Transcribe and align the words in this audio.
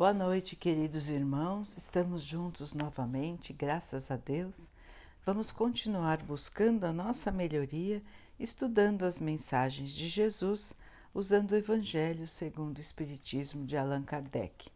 Boa 0.00 0.14
noite, 0.14 0.56
queridos 0.56 1.10
irmãos. 1.10 1.76
Estamos 1.76 2.22
juntos 2.22 2.72
novamente, 2.72 3.52
graças 3.52 4.10
a 4.10 4.16
Deus. 4.16 4.70
Vamos 5.26 5.50
continuar 5.50 6.22
buscando 6.22 6.84
a 6.84 6.92
nossa 6.92 7.30
melhoria, 7.30 8.02
estudando 8.38 9.04
as 9.04 9.20
mensagens 9.20 9.92
de 9.92 10.08
Jesus, 10.08 10.74
usando 11.12 11.52
o 11.52 11.54
Evangelho 11.54 12.26
segundo 12.26 12.78
o 12.78 12.80
Espiritismo 12.80 13.66
de 13.66 13.76
Allan 13.76 14.02
Kardec. 14.02 14.70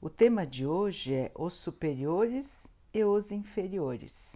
O 0.00 0.10
tema 0.10 0.44
de 0.44 0.66
hoje 0.66 1.14
é 1.14 1.30
os 1.36 1.52
superiores 1.52 2.66
e 2.92 3.04
os 3.04 3.30
inferiores. 3.30 4.34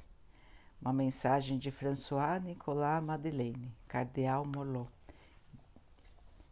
Uma 0.80 0.92
mensagem 0.92 1.58
de 1.58 1.72
François 1.72 2.40
Nicolas 2.40 3.02
Madeleine, 3.02 3.74
Cardeal 3.88 4.44
Morlot. 4.44 4.88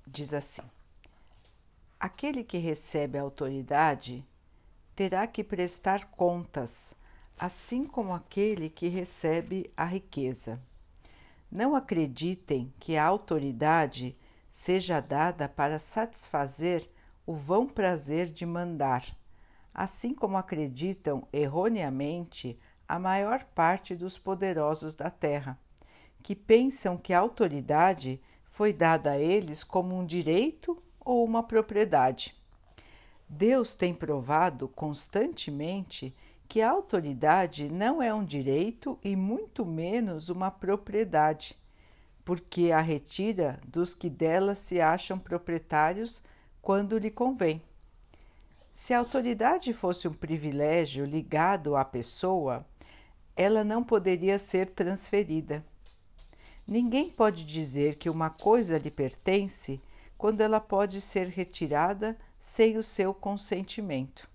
Diz 0.05 0.35
assim: 0.35 0.65
Aquele 2.01 2.45
que 2.45 2.59
recebe 2.59 3.19
a 3.19 3.23
autoridade 3.23 4.25
terá 4.95 5.27
que 5.27 5.43
prestar 5.43 6.13
contas, 6.13 6.95
assim 7.37 7.85
como 7.85 8.15
aquele 8.15 8.71
que 8.71 8.87
recebe 8.87 9.69
a 9.77 9.85
riqueza. 9.85 10.63
Não 11.51 11.75
acreditem 11.75 12.73
que 12.79 12.97
a 12.97 13.05
autoridade 13.05 14.17
seja 14.49 15.01
dada 15.01 15.49
para 15.49 15.81
satisfazer 15.81 16.89
o 17.27 17.35
vão 17.35 17.67
prazer 17.67 18.27
de 18.27 18.47
mandar, 18.47 19.05
assim 19.75 20.15
como 20.15 20.37
acreditam 20.37 21.27
erroneamente 21.33 22.57
a 22.87 22.97
maior 22.97 23.43
parte 23.43 23.97
dos 23.97 24.17
poderosos 24.17 24.95
da 24.95 25.11
terra, 25.11 25.59
que 26.23 26.37
pensam 26.37 26.97
que 26.97 27.13
a 27.13 27.19
autoridade 27.19 28.23
foi 28.45 28.73
dada 28.73 29.13
a 29.13 29.19
eles 29.19 29.65
como 29.65 29.99
um 29.99 30.07
direito 30.07 30.81
ou 31.09 31.25
uma 31.25 31.43
propriedade. 31.43 32.37
Deus 33.27 33.75
tem 33.75 33.95
provado 33.95 34.69
constantemente 34.69 36.15
que 36.47 36.61
a 36.61 36.71
autoridade 36.71 37.71
não 37.71 38.03
é 38.03 38.13
um 38.13 38.23
direito 38.23 38.99
e 39.03 39.17
muito 39.17 39.65
menos 39.65 40.29
uma 40.29 40.51
propriedade, 40.51 41.57
porque 42.27 42.71
a 42.71 42.83
retira 42.83 43.59
dos 43.67 43.95
que 43.95 44.11
dela 44.11 44.55
se 44.55 44.83
acham 44.83 45.19
proprietários 45.19 46.23
quando 46.61 46.99
lhe 46.99 47.11
convém. 47.11 47.63
Se 48.75 48.93
a 48.93 48.99
autoridade 48.99 49.73
fosse 49.73 50.07
um 50.07 50.13
privilégio 50.13 51.07
ligado 51.07 51.75
à 51.75 51.87
pessoa, 51.87 52.67
ela 53.35 53.65
não 53.65 53.83
poderia 53.83 54.37
ser 54.37 54.73
transferida. 54.73 55.65
Ninguém 56.67 57.09
pode 57.09 57.47
dizer 57.47 57.97
que 57.97 58.11
uma 58.11 58.29
coisa 58.29 58.77
lhe 58.77 58.91
pertence 58.91 59.81
quando 60.19 60.41
ela 60.41 60.61
pode 60.61 61.01
ser 61.01 61.29
retirada 61.29 62.19
sem 62.39 62.77
o 62.77 62.83
seu 62.83 63.15
consentimento. 63.15 64.29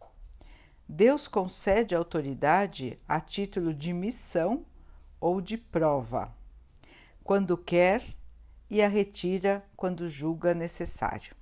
Deus 0.88 1.28
concede 1.28 1.94
autoridade 1.94 2.98
a 3.08 3.20
título 3.20 3.74
de 3.74 3.92
missão 3.92 4.66
ou 5.20 5.42
de 5.42 5.58
prova, 5.58 6.34
quando 7.24 7.58
quer, 7.58 8.02
e 8.70 8.82
a 8.82 8.88
retira 8.88 9.64
quando 9.76 10.10
julga 10.10 10.54
necessário. 10.54 11.36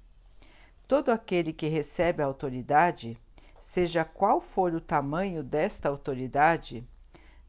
Todo 0.88 1.09
aquele 1.09 1.53
que 1.53 1.67
recebe 1.67 2.22
a 2.22 2.26
autoridade, 2.26 3.17
seja 3.61 4.03
qual 4.03 4.42
for 4.42 4.73
o 4.73 4.81
tamanho 4.81 5.42
desta 5.42 5.88
autoridade, 5.88 6.86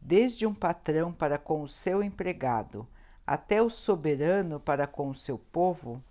desde 0.00 0.46
um 0.46 0.54
patrão 0.54 1.12
para 1.12 1.36
com 1.36 1.62
o 1.62 1.68
seu 1.68 2.02
empregado 2.02 2.86
até 3.26 3.62
o 3.62 3.70
soberano 3.70 4.60
para 4.60 4.86
com 4.86 5.08
o 5.08 5.14
seu 5.14 5.38
povo, 5.38 6.02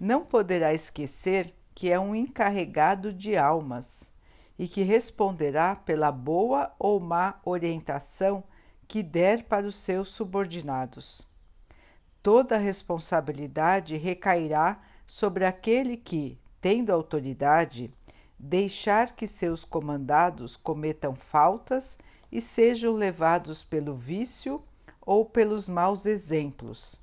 não 0.00 0.24
poderá 0.24 0.72
esquecer 0.72 1.54
que 1.74 1.92
é 1.92 2.00
um 2.00 2.14
encarregado 2.14 3.12
de 3.12 3.36
almas 3.36 4.10
e 4.58 4.66
que 4.66 4.82
responderá 4.82 5.76
pela 5.76 6.10
boa 6.10 6.74
ou 6.78 6.98
má 6.98 7.38
orientação 7.44 8.42
que 8.88 9.02
der 9.02 9.44
para 9.44 9.66
os 9.66 9.74
seus 9.74 10.08
subordinados. 10.08 11.28
Toda 12.22 12.56
a 12.56 12.58
responsabilidade 12.58 13.96
recairá 13.96 14.80
sobre 15.06 15.44
aquele 15.44 15.96
que, 15.96 16.38
tendo 16.60 16.90
autoridade, 16.90 17.92
deixar 18.38 19.14
que 19.14 19.26
seus 19.26 19.64
comandados 19.64 20.56
cometam 20.56 21.14
faltas 21.14 21.98
e 22.32 22.40
sejam 22.40 22.94
levados 22.94 23.62
pelo 23.62 23.94
vício 23.94 24.62
ou 25.00 25.24
pelos 25.24 25.68
maus 25.68 26.06
exemplos 26.06 27.02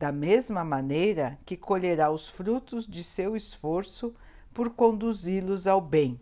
da 0.00 0.10
mesma 0.10 0.64
maneira 0.64 1.38
que 1.44 1.58
colherá 1.58 2.10
os 2.10 2.26
frutos 2.26 2.86
de 2.86 3.04
seu 3.04 3.36
esforço 3.36 4.14
por 4.54 4.70
conduzi-los 4.70 5.66
ao 5.66 5.78
bem. 5.78 6.18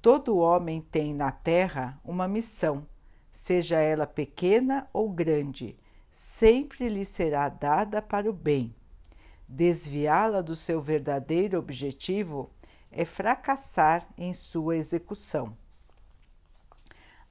Todo 0.00 0.38
homem 0.38 0.80
tem 0.80 1.12
na 1.12 1.30
terra 1.30 2.00
uma 2.02 2.26
missão, 2.26 2.86
seja 3.30 3.78
ela 3.78 4.06
pequena 4.06 4.88
ou 4.90 5.10
grande, 5.10 5.76
sempre 6.10 6.88
lhe 6.88 7.04
será 7.04 7.50
dada 7.50 8.00
para 8.00 8.30
o 8.30 8.32
bem. 8.32 8.74
Desviá-la 9.46 10.40
do 10.40 10.56
seu 10.56 10.80
verdadeiro 10.80 11.58
objetivo 11.58 12.50
é 12.90 13.04
fracassar 13.04 14.08
em 14.16 14.32
sua 14.32 14.78
execução. 14.78 15.54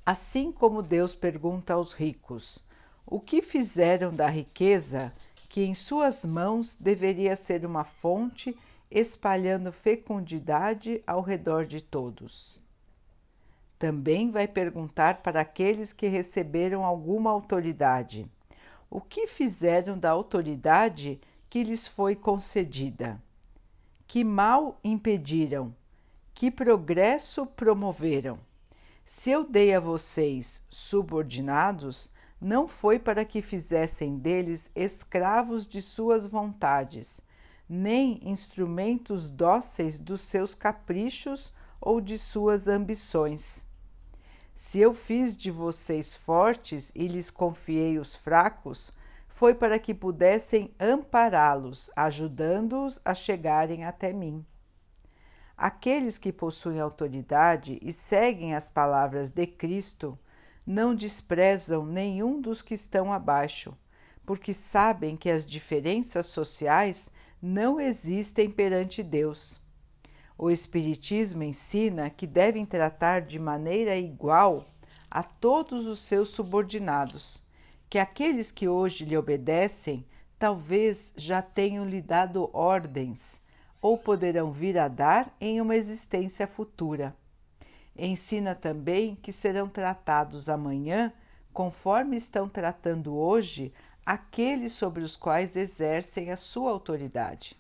Assim 0.06 0.52
como 0.52 0.84
Deus 0.84 1.16
pergunta 1.16 1.74
aos 1.74 1.94
ricos: 1.94 2.64
o 3.06 3.20
que 3.20 3.42
fizeram 3.42 4.12
da 4.12 4.28
riqueza 4.28 5.14
que 5.50 5.64
em 5.64 5.74
suas 5.74 6.26
mãos 6.26 6.76
deveria 6.76 7.36
ser 7.36 7.66
uma 7.66 7.84
fonte 7.84 8.58
espalhando 8.90 9.72
fecundidade 9.72 11.02
ao 11.06 11.22
redor 11.22 11.66
de 11.66 11.82
todos? 11.82 12.60
Também 13.78 14.32
vai 14.32 14.48
perguntar 14.48 15.22
para 15.22 15.42
aqueles 15.42 15.94
que 15.94 16.08
receberam 16.08 16.84
alguma 16.84 17.30
autoridade: 17.30 18.26
o 18.90 19.00
que 19.00 19.28
fizeram 19.28 19.98
da 19.98 20.10
autoridade 20.10 21.20
que 21.50 21.64
lhes 21.64 21.88
foi 21.88 22.16
concedida? 22.16 23.22
Que 24.08 24.24
mal 24.24 24.80
impediram? 24.84 25.76
Que 26.34 26.50
progresso 26.50 27.46
promoveram? 27.46 28.40
Se 29.06 29.30
eu 29.30 29.44
dei 29.44 29.74
a 29.74 29.80
vocês 29.80 30.62
subordinados, 30.70 32.10
não 32.40 32.68
foi 32.68 33.00
para 33.00 33.24
que 33.24 33.42
fizessem 33.42 34.18
deles 34.18 34.70
escravos 34.76 35.66
de 35.66 35.82
suas 35.82 36.28
vontades, 36.28 37.22
nem 37.68 38.20
instrumentos 38.22 39.30
dóceis 39.30 40.00
dos 40.00 40.22
seus 40.22 40.54
caprichos 40.54 41.54
ou 41.82 42.00
de 42.02 42.18
suas 42.18 42.68
ambições. 42.68 43.66
Se 44.56 44.80
eu 44.80 44.94
fiz 44.94 45.36
de 45.36 45.52
vocês 45.52 46.16
fortes 46.16 46.92
e 46.96 47.08
lhes 47.08 47.30
confiei 47.30 48.00
os 48.00 48.16
fracos, 48.16 48.94
foi 49.28 49.54
para 49.54 49.78
que 49.78 49.94
pudessem 49.94 50.74
ampará-los, 50.80 51.90
ajudando-os 51.96 53.02
a 53.04 53.14
chegarem 53.14 53.84
até 53.84 54.14
mim. 54.14 54.46
Aqueles 55.58 56.18
que 56.18 56.32
possuem 56.32 56.80
autoridade 56.80 57.78
e 57.82 57.92
seguem 57.92 58.56
as 58.56 58.70
palavras 58.70 59.32
de 59.32 59.46
Cristo 59.46 60.18
não 60.66 60.96
desprezam 60.96 61.86
nenhum 61.86 62.42
dos 62.42 62.62
que 62.62 62.74
estão 62.74 63.14
abaixo, 63.14 63.78
porque 64.26 64.54
sabem 64.54 65.16
que 65.16 65.30
as 65.30 65.46
diferenças 65.46 66.26
sociais 66.26 67.12
não 67.42 67.80
existem 67.80 68.50
perante 68.50 69.04
Deus. 69.04 69.62
O 70.38 70.50
Espiritismo 70.50 71.44
ensina 71.44 72.10
que 72.10 72.26
devem 72.26 72.66
tratar 72.66 73.22
de 73.22 73.40
maneira 73.40 73.96
igual 73.96 74.66
a 75.10 75.24
todos 75.24 75.88
os 75.88 76.00
seus 76.00 76.30
subordinados, 76.30 77.44
que 77.90 78.00
aqueles 78.00 78.52
que 78.52 78.68
hoje 78.68 79.06
lhe 79.06 79.16
obedecem 79.16 80.06
talvez 80.38 81.14
já 81.16 81.42
tenham 81.42 81.86
lhe 81.86 82.02
dado 82.02 82.50
ordens 82.52 83.40
ou 83.82 83.98
poderão 83.98 84.52
vir 84.52 84.78
a 84.78 84.88
dar 84.88 85.34
em 85.40 85.62
uma 85.62 85.76
existência 85.76 86.48
futura. 86.48 87.16
Ensina 87.98 88.54
também 88.54 89.16
que 89.16 89.32
serão 89.32 89.70
tratados 89.70 90.50
amanhã 90.50 91.14
conforme 91.54 92.18
estão 92.18 92.50
tratando 92.50 93.16
hoje 93.16 93.74
aqueles 94.06 94.74
sobre 94.74 95.02
os 95.02 95.16
quais 95.16 95.56
exercem 95.56 96.30
a 96.30 96.36
sua 96.36 96.72
autoridade. 96.72 97.58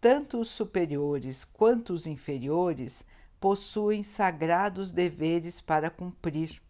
Tanto 0.00 0.40
os 0.40 0.48
superiores 0.48 1.44
quanto 1.44 1.92
os 1.92 2.08
inferiores 2.08 3.06
possuem 3.38 4.02
sagrados 4.02 4.90
deveres 4.90 5.60
para 5.60 5.88
cumprir. 5.88 6.60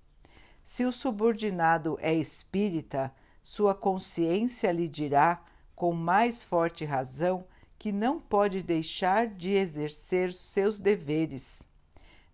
Se 0.63 0.85
o 0.85 0.93
subordinado 0.93 1.99
é 2.01 2.15
espírita, 2.15 3.11
sua 3.43 3.75
consciência 3.75 4.71
lhe 4.71 4.87
dirá, 4.87 5.43
com 5.75 5.93
mais 5.93 6.45
forte 6.45 6.85
razão, 6.85 7.47
que 7.79 7.91
não 7.91 8.21
pode 8.21 8.63
deixar 8.63 9.27
de 9.27 9.53
exercer 9.53 10.33
seus 10.35 10.79
deveres 10.79 11.65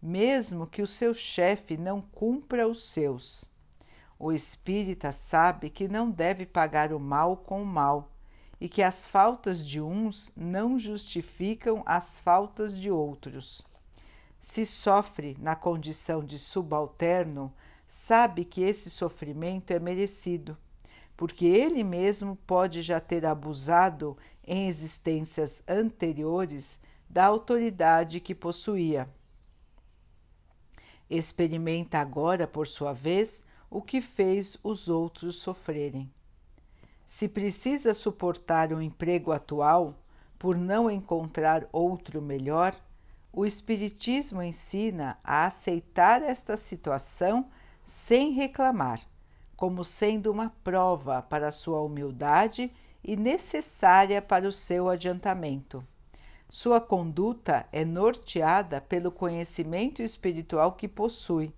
mesmo 0.07 0.69
que 0.69 0.81
o 0.81 0.87
seu 0.87 1.13
chefe 1.13 1.77
não 1.77 2.01
cumpra 2.01 2.69
os 2.69 2.85
seus. 2.85 3.51
O 4.17 4.33
espírita 4.33 5.11
sabe 5.11 5.69
que 5.69 5.89
não 5.89 6.09
deve 6.09 6.47
pagar 6.47 6.93
o 6.93 7.01
mal 7.01 7.37
com 7.37 7.61
o 7.61 7.67
mal 7.67 8.13
e 8.61 8.69
que 8.69 8.83
as 8.83 9.09
faltas 9.09 9.67
de 9.67 9.81
uns 9.81 10.33
não 10.37 10.79
justificam 10.79 11.83
as 11.85 12.21
faltas 12.21 12.79
de 12.79 12.89
outros. 12.89 13.67
Se 14.41 14.65
sofre 14.65 15.37
na 15.41 15.57
condição 15.57 16.25
de 16.25 16.39
subalterno, 16.39 17.53
sabe 17.89 18.45
que 18.45 18.63
esse 18.63 18.89
sofrimento 18.89 19.73
é 19.73 19.81
merecido, 19.81 20.57
porque 21.17 21.47
ele 21.47 21.83
mesmo 21.83 22.37
pode 22.47 22.81
já 22.81 23.01
ter 23.01 23.27
abusado 23.27 24.17
em 24.47 24.69
existências 24.69 25.63
anteriores 25.67 26.79
da 27.11 27.27
autoridade 27.27 28.21
que 28.21 28.35
possuía. 28.35 29.09
Experimenta 31.09 31.99
agora, 31.99 32.47
por 32.47 32.67
sua 32.67 32.93
vez, 32.93 33.43
o 33.71 33.81
que 33.81 34.01
fez 34.01 34.59
os 34.63 34.89
outros 34.89 35.37
sofrerem. 35.37 36.11
Se 37.07 37.29
precisa 37.29 37.95
suportar 37.95 38.73
o 38.73 38.83
emprego 38.83 39.31
atual 39.31 39.95
por 40.39 40.57
não 40.57 40.91
encontrar 40.91 41.67
outro 41.73 42.21
melhor, 42.21 42.75
o 43.33 43.45
Espiritismo 43.45 44.43
ensina 44.43 45.19
a 45.23 45.47
aceitar 45.47 46.23
esta 46.23 46.57
situação 46.57 47.49
sem 47.85 48.33
reclamar, 48.33 49.01
como 49.57 49.85
sendo 49.85 50.31
uma 50.33 50.51
prova 50.65 51.23
para 51.23 51.53
sua 51.53 51.81
humildade 51.81 52.73
e 53.05 53.17
necessária 53.17 54.21
para 54.21 54.49
o 54.49 54.53
seu 54.53 54.89
adiantamento. 54.89 55.87
Sua 56.49 56.81
conduta 56.81 57.67
é 57.73 57.85
norteada 57.85 58.81
pelo 58.81 59.11
conhecimento 59.11 60.01
espiritual 60.01 60.73
que 60.73 60.87
possui, 60.87 61.53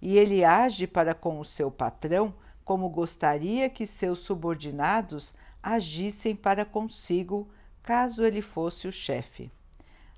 e 0.00 0.16
ele 0.16 0.42
age 0.42 0.86
para 0.86 1.14
com 1.14 1.38
o 1.38 1.44
seu 1.44 1.70
patrão 1.70 2.34
como 2.64 2.88
gostaria 2.88 3.68
que 3.68 3.86
seus 3.86 4.20
subordinados 4.20 5.34
agissem 5.62 6.34
para 6.34 6.64
consigo, 6.64 7.48
caso 7.82 8.24
ele 8.24 8.40
fosse 8.40 8.88
o 8.88 8.92
chefe. 8.92 9.50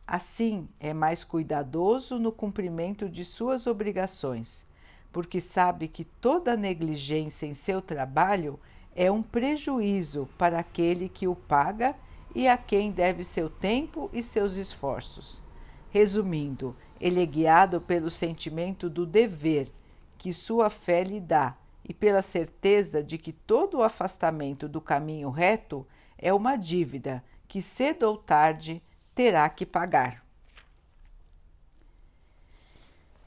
Assim, 0.07 0.69
é 0.79 0.93
mais 0.93 1.25
cuidadoso 1.25 2.19
no 2.19 2.31
cumprimento 2.31 3.09
de 3.09 3.25
suas 3.25 3.67
obrigações, 3.67 4.67
porque 5.11 5.41
sabe 5.41 5.89
que 5.89 6.05
toda 6.05 6.57
negligência 6.57 7.47
em 7.47 7.55
seu 7.55 7.81
trabalho 7.81 8.61
é 8.95 9.11
um 9.11 9.23
prejuízo 9.23 10.29
para 10.39 10.59
aquele 10.59 11.09
que 11.09 11.27
o 11.27 11.35
paga 11.35 11.97
e 12.35 12.49
a 12.49 12.57
quem 12.57 12.91
deve 12.91 13.25
seu 13.25 13.49
tempo 13.49 14.11
e 14.13 14.23
seus 14.23 14.57
esforços. 14.57 15.43
Resumindo, 15.91 16.77
ele 17.01 17.23
é 17.23 17.27
guiado 17.27 17.81
pelo 17.81 18.11
sentimento 18.11 18.91
do 18.91 19.07
dever 19.07 19.71
que 20.19 20.33
sua 20.33 20.69
fé 20.69 21.05
lhe 21.05 21.21
dá 21.21 21.57
e 21.89 21.93
pela 21.93 22.23
certeza 22.23 23.03
de 23.03 23.19
que 23.19 23.33
todo 23.33 23.79
o 23.79 23.83
afastamento 23.83 24.69
do 24.69 24.81
caminho 24.81 25.31
reto 25.31 25.87
é 26.17 26.33
uma 26.33 26.57
dívida 26.57 27.23
que 27.47 27.61
cedo 27.61 28.05
ou 28.05 28.17
tarde 28.17 28.83
terá 29.15 29.49
que 29.49 29.67
pagar. 29.67 30.25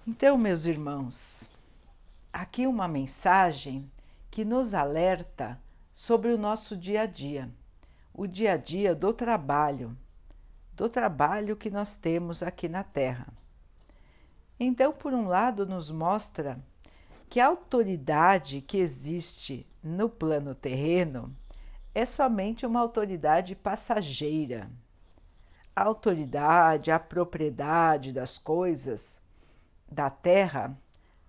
Então, 0.05 0.37
meus 0.37 0.65
irmãos, 0.65 1.49
aqui 2.31 2.65
uma 2.65 2.87
mensagem 2.87 3.91
que 4.31 4.43
nos 4.43 4.73
alerta 4.73 5.61
sobre 5.91 6.31
o 6.31 6.37
nosso 6.37 6.75
dia 6.75 7.01
a 7.01 7.05
dia, 7.05 7.49
o 8.17 8.25
dia 8.25 8.53
a 8.53 8.57
dia 8.57 8.95
do 8.95 9.13
trabalho, 9.13 9.95
do 10.73 10.89
trabalho 10.89 11.55
que 11.55 11.69
nós 11.69 11.95
temos 11.95 12.41
aqui 12.41 12.67
na 12.67 12.83
Terra. 12.83 13.27
Então, 14.59 14.91
por 14.91 15.13
um 15.13 15.27
lado, 15.27 15.67
nos 15.67 15.91
mostra 15.91 16.59
que 17.29 17.39
a 17.39 17.45
autoridade 17.45 18.59
que 18.59 18.79
existe 18.79 19.67
no 19.83 20.09
plano 20.09 20.55
terreno 20.55 21.31
é 21.93 22.07
somente 22.07 22.65
uma 22.65 22.79
autoridade 22.79 23.55
passageira. 23.55 24.67
A 25.75 25.83
autoridade, 25.83 26.89
a 26.89 26.99
propriedade 26.99 28.11
das 28.11 28.39
coisas 28.39 29.21
da 29.87 30.09
terra 30.09 30.75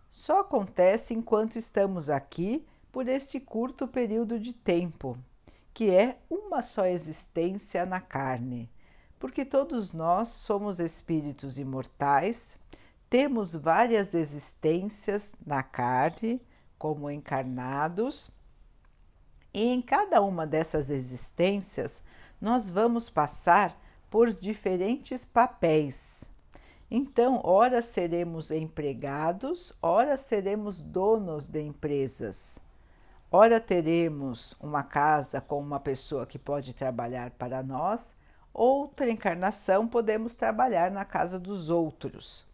só 0.09 0.41
acontece 0.41 1.13
enquanto 1.13 1.57
estamos 1.57 2.09
aqui 2.09 2.67
por 2.91 3.09
este 3.09 3.39
curto 3.39 3.87
período 3.87 4.41
de 4.41 4.55
tempo, 4.55 5.19
que 5.79 5.91
é 5.91 6.19
uma 6.29 6.61
só 6.61 6.87
existência 6.87 7.87
na 7.87 8.01
carne, 8.01 8.69
porque 9.17 9.45
todos 9.45 9.93
nós 9.93 10.27
somos 10.27 10.81
espíritos 10.81 11.57
imortais 11.57 12.59
temos 13.09 13.55
várias 13.55 14.13
existências 14.13 15.37
na 15.47 15.63
carne, 15.63 16.43
como 16.77 17.09
encarnados, 17.09 18.29
e 19.55 19.69
em 19.69 19.81
cada 19.81 20.21
uma 20.21 20.45
dessas 20.45 20.91
existências 20.91 22.03
nós 22.41 22.69
vamos 22.69 23.09
passar 23.09 23.81
por 24.11 24.33
diferentes 24.33 25.25
papéis. 25.25 26.25
Então, 26.91 27.41
ora 27.45 27.81
seremos 27.81 28.51
empregados, 28.51 29.73
ora 29.81 30.17
seremos 30.17 30.83
donos 30.83 31.47
de 31.47 31.63
empresas. 31.63 32.59
Ora 33.31 33.61
teremos 33.61 34.55
uma 34.59 34.83
casa 34.83 35.39
com 35.39 35.61
uma 35.61 35.79
pessoa 35.79 36.27
que 36.27 36.39
pode 36.39 36.73
trabalhar 36.73 37.31
para 37.33 37.63
nós, 37.63 38.17
outra 38.55 39.11
encarnação 39.11 39.87
podemos 39.87 40.35
trabalhar 40.35 40.91
na 40.91 41.05
casa 41.05 41.39
dos 41.39 41.69
outros. 41.69 42.49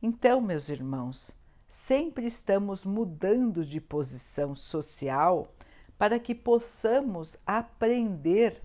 Então, 0.00 0.40
meus 0.40 0.68
irmãos, 0.68 1.36
sempre 1.66 2.26
estamos 2.26 2.84
mudando 2.84 3.64
de 3.64 3.80
posição 3.80 4.54
social 4.54 5.52
para 5.98 6.20
que 6.20 6.32
possamos 6.32 7.36
aprender 7.44 8.62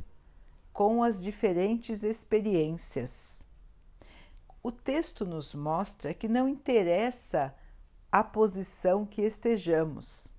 com 0.71 1.01
as 1.01 1.19
diferentes 1.19 2.03
experiências. 2.03 3.43
O 4.61 4.71
texto 4.71 5.25
nos 5.25 5.55
mostra 5.55 6.13
que 6.13 6.27
não 6.27 6.47
interessa 6.47 7.55
a 8.11 8.23
posição 8.23 9.03
que 9.03 9.23
estejamos. 9.23 10.31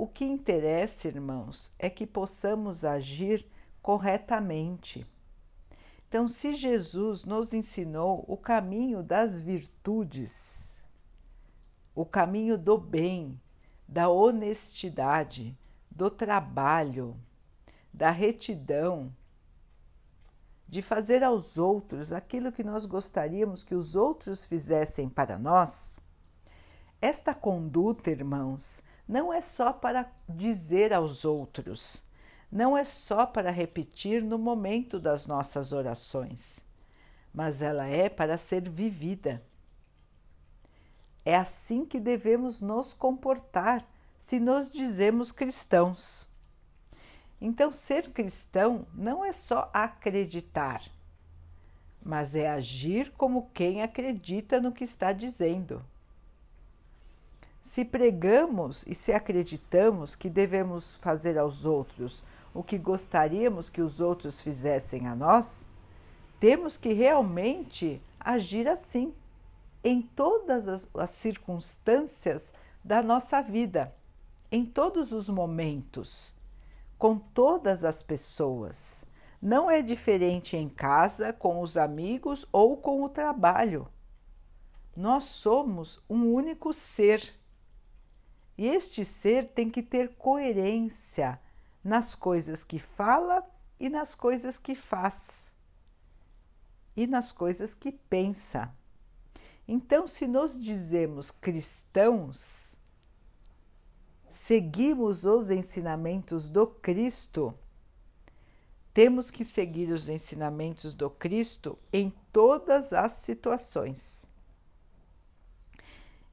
O 0.00 0.06
que 0.06 0.24
interessa, 0.24 1.08
irmãos, 1.08 1.70
é 1.78 1.90
que 1.90 2.06
possamos 2.06 2.86
agir 2.86 3.46
corretamente. 3.82 5.06
Então, 6.08 6.26
se 6.26 6.54
Jesus 6.54 7.26
nos 7.26 7.52
ensinou 7.52 8.24
o 8.26 8.34
caminho 8.34 9.02
das 9.02 9.38
virtudes, 9.38 10.82
o 11.94 12.06
caminho 12.06 12.56
do 12.56 12.78
bem, 12.78 13.38
da 13.86 14.08
honestidade, 14.08 15.54
do 15.90 16.10
trabalho, 16.10 17.14
da 17.92 18.10
retidão, 18.10 19.14
de 20.66 20.80
fazer 20.80 21.22
aos 21.22 21.58
outros 21.58 22.10
aquilo 22.10 22.50
que 22.50 22.64
nós 22.64 22.86
gostaríamos 22.86 23.62
que 23.62 23.74
os 23.74 23.94
outros 23.94 24.46
fizessem 24.46 25.10
para 25.10 25.38
nós, 25.38 26.00
esta 27.02 27.34
conduta, 27.34 28.10
irmãos, 28.10 28.82
não 29.10 29.32
é 29.32 29.40
só 29.40 29.72
para 29.72 30.08
dizer 30.28 30.92
aos 30.92 31.24
outros, 31.24 32.04
não 32.50 32.78
é 32.78 32.84
só 32.84 33.26
para 33.26 33.50
repetir 33.50 34.22
no 34.22 34.38
momento 34.38 35.00
das 35.00 35.26
nossas 35.26 35.72
orações, 35.72 36.60
mas 37.34 37.60
ela 37.60 37.86
é 37.86 38.08
para 38.08 38.38
ser 38.38 38.70
vivida. 38.70 39.42
É 41.24 41.34
assim 41.34 41.84
que 41.84 41.98
devemos 41.98 42.60
nos 42.60 42.94
comportar 42.94 43.84
se 44.16 44.38
nos 44.38 44.70
dizemos 44.70 45.32
cristãos. 45.32 46.28
Então, 47.40 47.72
ser 47.72 48.10
cristão 48.10 48.86
não 48.94 49.24
é 49.24 49.32
só 49.32 49.68
acreditar, 49.72 50.84
mas 52.00 52.36
é 52.36 52.48
agir 52.48 53.10
como 53.18 53.50
quem 53.52 53.82
acredita 53.82 54.60
no 54.60 54.70
que 54.70 54.84
está 54.84 55.12
dizendo. 55.12 55.84
Se 57.62 57.84
pregamos 57.84 58.84
e 58.86 58.94
se 58.94 59.12
acreditamos 59.12 60.16
que 60.16 60.28
devemos 60.28 60.96
fazer 60.96 61.38
aos 61.38 61.64
outros 61.64 62.24
o 62.52 62.62
que 62.62 62.76
gostaríamos 62.76 63.68
que 63.68 63.80
os 63.80 64.00
outros 64.00 64.40
fizessem 64.40 65.06
a 65.06 65.14
nós, 65.14 65.68
temos 66.40 66.76
que 66.76 66.92
realmente 66.92 68.02
agir 68.18 68.66
assim, 68.66 69.14
em 69.84 70.02
todas 70.02 70.68
as, 70.68 70.88
as 70.94 71.10
circunstâncias 71.10 72.52
da 72.82 73.02
nossa 73.02 73.40
vida, 73.40 73.94
em 74.50 74.64
todos 74.64 75.12
os 75.12 75.28
momentos, 75.28 76.34
com 76.98 77.18
todas 77.18 77.84
as 77.84 78.02
pessoas. 78.02 79.04
Não 79.40 79.70
é 79.70 79.80
diferente 79.80 80.56
em 80.56 80.68
casa, 80.68 81.32
com 81.32 81.60
os 81.60 81.76
amigos 81.76 82.46
ou 82.52 82.76
com 82.76 83.02
o 83.02 83.08
trabalho. 83.08 83.88
Nós 84.94 85.24
somos 85.24 86.02
um 86.10 86.32
único 86.32 86.72
ser. 86.72 87.39
E 88.60 88.66
este 88.68 89.06
ser 89.06 89.48
tem 89.54 89.70
que 89.70 89.82
ter 89.82 90.16
coerência 90.16 91.40
nas 91.82 92.14
coisas 92.14 92.62
que 92.62 92.78
fala 92.78 93.42
e 93.78 93.88
nas 93.88 94.14
coisas 94.14 94.58
que 94.58 94.74
faz 94.74 95.50
e 96.94 97.06
nas 97.06 97.32
coisas 97.32 97.72
que 97.72 97.90
pensa. 97.90 98.70
Então, 99.66 100.06
se 100.06 100.26
nos 100.26 100.58
dizemos 100.58 101.30
cristãos, 101.30 102.76
seguimos 104.28 105.24
os 105.24 105.48
ensinamentos 105.48 106.46
do 106.50 106.66
Cristo, 106.66 107.54
Temos 108.92 109.30
que 109.30 109.44
seguir 109.44 109.90
os 109.90 110.08
ensinamentos 110.08 110.94
do 110.94 111.08
Cristo 111.08 111.78
em 111.92 112.12
todas 112.32 112.92
as 112.92 113.12
situações. 113.12 114.29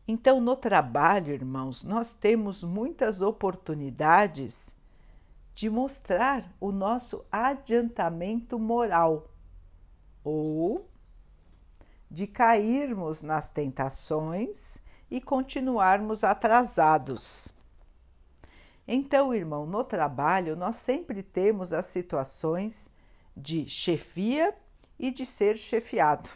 Então, 0.08 0.40
no 0.40 0.56
trabalho, 0.56 1.34
irmãos, 1.34 1.84
nós 1.84 2.14
temos 2.14 2.64
muitas 2.64 3.22
oportunidades 3.22 4.74
de 5.54 5.70
mostrar 5.70 6.50
o 6.62 6.72
nosso 6.72 7.26
adiantamento 7.30 8.58
moral 8.58 9.30
ou 10.24 10.90
de 12.10 12.26
cairmos 12.26 13.22
nas 13.22 13.50
tentações 13.50 14.82
e 15.12 15.20
continuarmos 15.20 16.24
atrasados. 16.24 17.54
Então, 18.88 19.34
irmão, 19.34 19.66
no 19.66 19.84
trabalho 19.84 20.56
nós 20.56 20.78
sempre 20.78 21.22
temos 21.22 21.74
as 21.74 21.86
situações 21.88 22.90
de 23.36 23.68
chefia 23.68 24.56
e 24.98 25.12
de 25.12 25.26
ser 25.26 25.58
chefiado. 25.58 26.30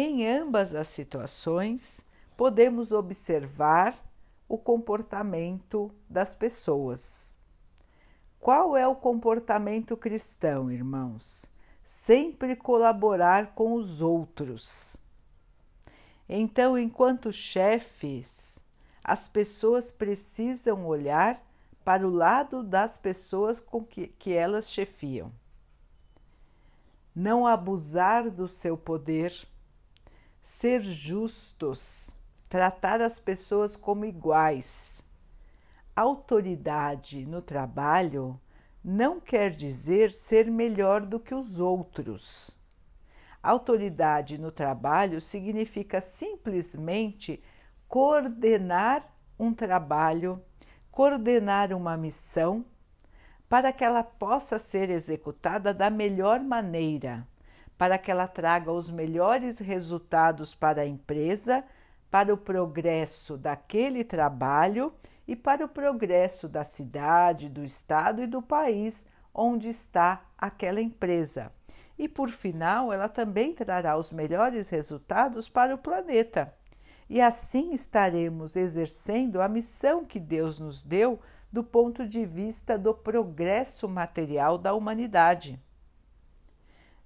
Em 0.00 0.28
ambas 0.28 0.76
as 0.76 0.86
situações, 0.86 2.00
podemos 2.36 2.92
observar 2.92 3.98
o 4.48 4.56
comportamento 4.56 5.90
das 6.08 6.36
pessoas. 6.36 7.36
Qual 8.38 8.76
é 8.76 8.86
o 8.86 8.94
comportamento 8.94 9.96
cristão, 9.96 10.70
irmãos? 10.70 11.46
Sempre 11.82 12.54
colaborar 12.54 13.56
com 13.56 13.72
os 13.72 14.00
outros. 14.00 14.96
Então, 16.28 16.78
enquanto 16.78 17.32
chefes, 17.32 18.60
as 19.02 19.26
pessoas 19.26 19.90
precisam 19.90 20.86
olhar 20.86 21.44
para 21.84 22.06
o 22.06 22.10
lado 22.12 22.62
das 22.62 22.96
pessoas 22.96 23.58
com 23.58 23.82
que, 23.82 24.06
que 24.06 24.32
elas 24.32 24.70
chefiam. 24.70 25.32
Não 27.12 27.44
abusar 27.44 28.30
do 28.30 28.46
seu 28.46 28.76
poder 28.76 29.34
ser 30.48 30.80
justos, 30.80 32.16
tratar 32.48 33.02
as 33.02 33.18
pessoas 33.18 33.76
como 33.76 34.06
iguais. 34.06 35.04
Autoridade 35.94 37.26
no 37.26 37.42
trabalho 37.42 38.40
não 38.82 39.20
quer 39.20 39.50
dizer 39.50 40.10
ser 40.10 40.50
melhor 40.50 41.04
do 41.04 41.20
que 41.20 41.34
os 41.34 41.60
outros. 41.60 42.58
Autoridade 43.42 44.38
no 44.38 44.50
trabalho 44.50 45.20
significa 45.20 46.00
simplesmente 46.00 47.40
coordenar 47.86 49.06
um 49.38 49.52
trabalho, 49.52 50.42
coordenar 50.90 51.74
uma 51.74 51.96
missão 51.96 52.64
para 53.48 53.70
que 53.70 53.84
ela 53.84 54.02
possa 54.02 54.58
ser 54.58 54.88
executada 54.88 55.74
da 55.74 55.90
melhor 55.90 56.40
maneira 56.40 57.28
para 57.78 57.96
que 57.96 58.10
ela 58.10 58.26
traga 58.26 58.72
os 58.72 58.90
melhores 58.90 59.60
resultados 59.60 60.52
para 60.54 60.82
a 60.82 60.86
empresa, 60.86 61.64
para 62.10 62.34
o 62.34 62.36
progresso 62.36 63.38
daquele 63.38 64.02
trabalho 64.02 64.92
e 65.26 65.36
para 65.36 65.64
o 65.64 65.68
progresso 65.68 66.48
da 66.48 66.64
cidade, 66.64 67.48
do 67.48 67.64
estado 67.64 68.20
e 68.20 68.26
do 68.26 68.42
país 68.42 69.06
onde 69.32 69.68
está 69.68 70.24
aquela 70.36 70.80
empresa. 70.80 71.52
E 71.96 72.08
por 72.08 72.28
final, 72.30 72.92
ela 72.92 73.08
também 73.08 73.54
trará 73.54 73.96
os 73.96 74.12
melhores 74.12 74.70
resultados 74.70 75.48
para 75.48 75.74
o 75.74 75.78
planeta. 75.78 76.52
E 77.08 77.20
assim 77.20 77.72
estaremos 77.72 78.56
exercendo 78.56 79.40
a 79.40 79.48
missão 79.48 80.04
que 80.04 80.18
Deus 80.18 80.58
nos 80.58 80.82
deu 80.82 81.20
do 81.50 81.62
ponto 81.62 82.06
de 82.06 82.26
vista 82.26 82.76
do 82.76 82.92
progresso 82.92 83.88
material 83.88 84.58
da 84.58 84.74
humanidade. 84.74 85.60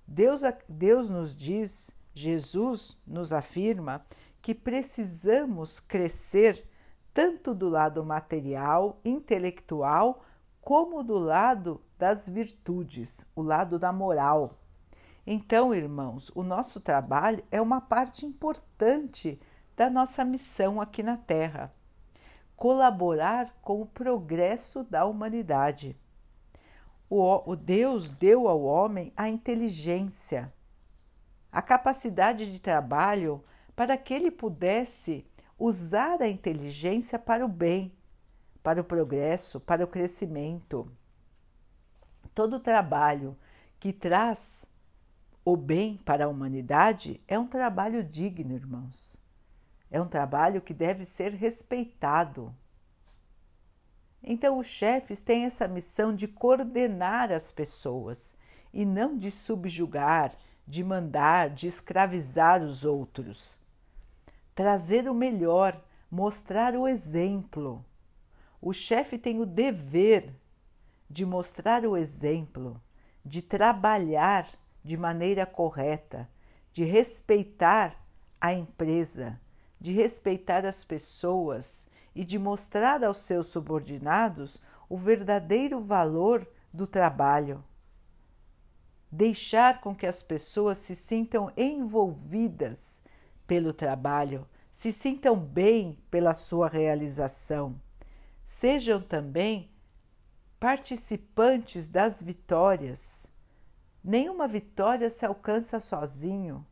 Deus, 0.06 0.42
Deus 0.68 1.09
nos 1.09 1.35
diz, 1.35 1.90
Jesus 2.14 2.99
nos 3.06 3.32
afirma 3.32 4.04
que 4.40 4.54
precisamos 4.54 5.80
crescer 5.80 6.68
tanto 7.14 7.54
do 7.54 7.68
lado 7.68 8.04
material, 8.04 9.00
intelectual, 9.04 10.25
como 10.61 11.02
do 11.02 11.18
lado 11.18 11.80
das 11.99 12.28
virtudes, 12.28 13.26
o 13.35 13.42
lado 13.42 13.78
da 13.78 13.92
moral. 13.92 14.59
Então, 15.26 15.75
irmãos, 15.75 16.30
o 16.35 16.42
nosso 16.42 16.80
trabalho 16.80 17.44
é 17.50 17.61
uma 17.61 17.80
parte 17.80 18.26
importante 18.26 19.40
da 19.76 19.88
nossa 19.88 20.25
missão 20.25 20.80
aqui 20.80 21.02
na 21.02 21.16
Terra 21.16 21.73
colaborar 22.62 23.52
com 23.61 23.82
o 23.82 23.87
progresso 23.87 24.85
da 24.85 25.04
humanidade 25.04 25.99
o, 27.14 27.50
o 27.50 27.54
Deus 27.54 28.11
deu 28.11 28.49
ao 28.49 28.62
homem 28.62 29.12
a 29.14 29.28
inteligência, 29.28 30.50
a 31.50 31.61
capacidade 31.61 32.50
de 32.50 32.59
trabalho 32.59 33.45
para 33.76 33.99
que 33.99 34.14
ele 34.14 34.31
pudesse 34.31 35.26
usar 35.59 36.23
a 36.23 36.28
inteligência 36.28 37.19
para 37.19 37.45
o 37.45 37.49
bem, 37.49 37.92
para 38.62 38.81
o 38.81 38.85
progresso, 38.85 39.61
para 39.61 39.85
o 39.85 39.87
crescimento. 39.87 40.90
Todo 42.35 42.59
trabalho 42.59 43.37
que 43.78 43.92
traz 43.92 44.64
o 45.45 45.54
bem 45.54 45.99
para 45.99 46.25
a 46.25 46.28
humanidade 46.28 47.21
é 47.28 47.38
um 47.38 47.47
trabalho 47.47 48.02
digno, 48.02 48.54
irmãos. 48.54 49.21
É 49.90 50.00
um 50.00 50.09
trabalho 50.09 50.62
que 50.62 50.73
deve 50.73 51.04
ser 51.04 51.35
respeitado. 51.35 52.54
Então, 54.23 54.59
os 54.59 54.67
chefes 54.67 55.21
têm 55.21 55.45
essa 55.45 55.67
missão 55.67 56.14
de 56.14 56.29
coordenar 56.29 57.33
as 57.33 57.50
pessoas 57.50 58.37
e 58.73 58.85
não 58.85 59.17
de 59.17 59.31
subjugar, 59.31 60.35
de 60.67 60.85
mandar, 60.85 61.50
de 61.50 61.67
escravizar 61.67 62.62
os 62.62 62.85
outros. 62.85 63.59
Trazer 64.55 65.09
o 65.09 65.14
melhor, 65.14 65.83
mostrar 66.11 66.76
o 66.76 66.87
exemplo. 66.87 67.85
O 68.61 68.73
chefe 68.73 69.19
tem 69.19 69.41
o 69.41 69.47
dever 69.47 70.33
de 71.11 71.26
mostrar 71.26 71.85
o 71.85 71.97
exemplo, 71.97 72.81
de 73.25 73.43
trabalhar 73.43 74.47
de 74.85 74.97
maneira 74.97 75.45
correta, 75.45 76.29
de 76.73 76.85
respeitar 76.85 77.97
a 78.41 78.52
empresa, 78.52 79.38
de 79.81 79.93
respeitar 79.93 80.64
as 80.64 80.85
pessoas 80.85 81.87
e 82.14 82.25
de 82.25 82.38
mostrar 82.38 83.02
aos 83.02 83.19
seus 83.19 83.47
subordinados 83.49 84.61
o 84.88 84.97
verdadeiro 84.97 85.81
valor 85.81 86.47
do 86.73 86.87
trabalho. 86.87 87.64
Deixar 89.11 89.81
com 89.81 89.95
que 89.95 90.07
as 90.07 90.23
pessoas 90.23 90.78
se 90.78 90.95
sintam 90.95 91.52
envolvidas 91.57 93.02
pelo 93.47 93.73
trabalho, 93.73 94.49
se 94.71 94.92
sintam 94.92 95.37
bem 95.37 95.99
pela 96.11 96.33
sua 96.33 96.69
realização. 96.69 97.81
Sejam 98.47 99.00
também 99.00 99.71
participantes 100.59 101.88
das 101.88 102.23
vitórias. 102.23 103.26
Nenhuma 104.02 104.47
vitória 104.47 105.11
se 105.11 105.26
alcança 105.26 105.78
sozinho. 105.81 106.66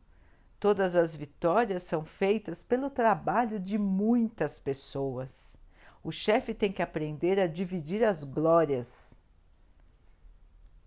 Todas 0.61 0.95
as 0.95 1.15
vitórias 1.15 1.81
são 1.81 2.05
feitas 2.05 2.63
pelo 2.63 2.87
trabalho 2.91 3.59
de 3.59 3.79
muitas 3.79 4.59
pessoas. 4.59 5.57
O 6.03 6.11
chefe 6.11 6.53
tem 6.53 6.71
que 6.71 6.83
aprender 6.83 7.39
a 7.39 7.47
dividir 7.47 8.03
as 8.03 8.23
glórias. 8.23 9.19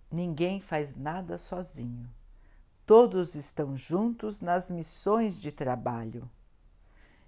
Ninguém 0.08 0.60
faz 0.60 0.94
nada 0.94 1.36
sozinho. 1.36 2.08
Todos 2.86 3.34
estão 3.34 3.76
juntos 3.76 4.40
nas 4.40 4.70
missões 4.70 5.40
de 5.40 5.50
trabalho. 5.50 6.30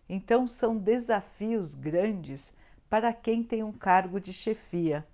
Então, 0.09 0.47
são 0.47 0.77
desafios 0.77 1.75
grandes 1.75 2.55
para 2.89 3.13
quem 3.13 3.43
tem 3.43 3.65
um 3.65 3.73
cargo 3.73 4.21
de 4.21 4.33
chefia. 4.33 5.05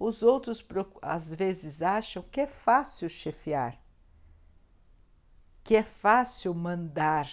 Os 0.00 0.20
outros 0.20 0.66
às 1.00 1.32
vezes 1.32 1.80
acham 1.80 2.24
que 2.24 2.40
é 2.40 2.46
fácil 2.48 3.08
chefiar 3.08 3.85
que 5.66 5.74
é 5.74 5.82
fácil 5.82 6.54
mandar, 6.54 7.28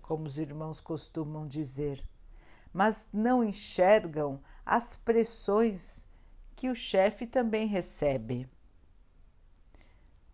como 0.00 0.26
os 0.26 0.38
irmãos 0.38 0.80
costumam 0.80 1.46
dizer, 1.46 2.02
mas 2.72 3.06
não 3.12 3.44
enxergam 3.44 4.40
as 4.64 4.96
pressões 4.96 6.06
que 6.56 6.70
o 6.70 6.74
chefe 6.74 7.26
também 7.26 7.66
recebe. 7.66 8.48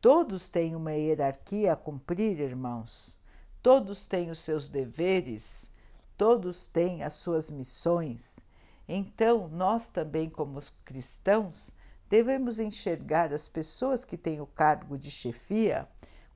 Todos 0.00 0.48
têm 0.48 0.76
uma 0.76 0.92
hierarquia 0.92 1.72
a 1.72 1.76
cumprir, 1.76 2.38
irmãos. 2.38 3.18
Todos 3.60 4.06
têm 4.06 4.30
os 4.30 4.38
seus 4.38 4.68
deveres, 4.68 5.68
todos 6.16 6.68
têm 6.68 7.02
as 7.02 7.14
suas 7.14 7.50
missões. 7.50 8.38
Então, 8.86 9.48
nós 9.48 9.88
também, 9.88 10.30
como 10.30 10.60
cristãos, 10.84 11.72
devemos 12.08 12.60
enxergar 12.60 13.32
as 13.32 13.48
pessoas 13.48 14.04
que 14.04 14.16
têm 14.16 14.40
o 14.40 14.46
cargo 14.46 14.96
de 14.96 15.10
chefia 15.10 15.88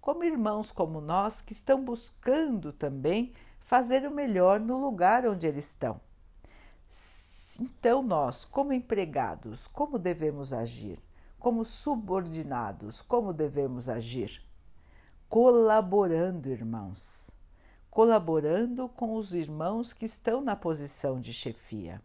como 0.09 0.25
irmãos 0.25 0.73
como 0.73 1.03
nós 1.03 1.43
que 1.43 1.53
estão 1.53 1.85
buscando 1.85 2.73
também 2.73 3.35
fazer 3.61 4.09
o 4.09 4.11
melhor 4.11 4.59
no 4.59 4.79
lugar 4.79 5.27
onde 5.27 5.47
eles 5.47 5.67
estão. 5.67 6.01
Então, 7.61 8.03
nós, 8.03 8.43
como 8.43 8.73
empregados, 8.73 9.67
como 9.67 9.99
devemos 9.99 10.55
agir? 10.55 10.99
como 11.39 11.63
subordinados, 11.63 13.03
como 13.03 13.35
devemos 13.35 13.87
agir? 13.87 14.43
Colaborando, 15.29 16.49
irmãos. 16.49 17.31
Colaborando 17.91 18.89
com 18.89 19.15
os 19.15 19.35
irmãos 19.35 19.93
que 19.93 20.07
estão 20.07 20.41
na 20.41 20.57
posição 20.57 21.21
de 21.21 21.35
chefia. 21.35 22.01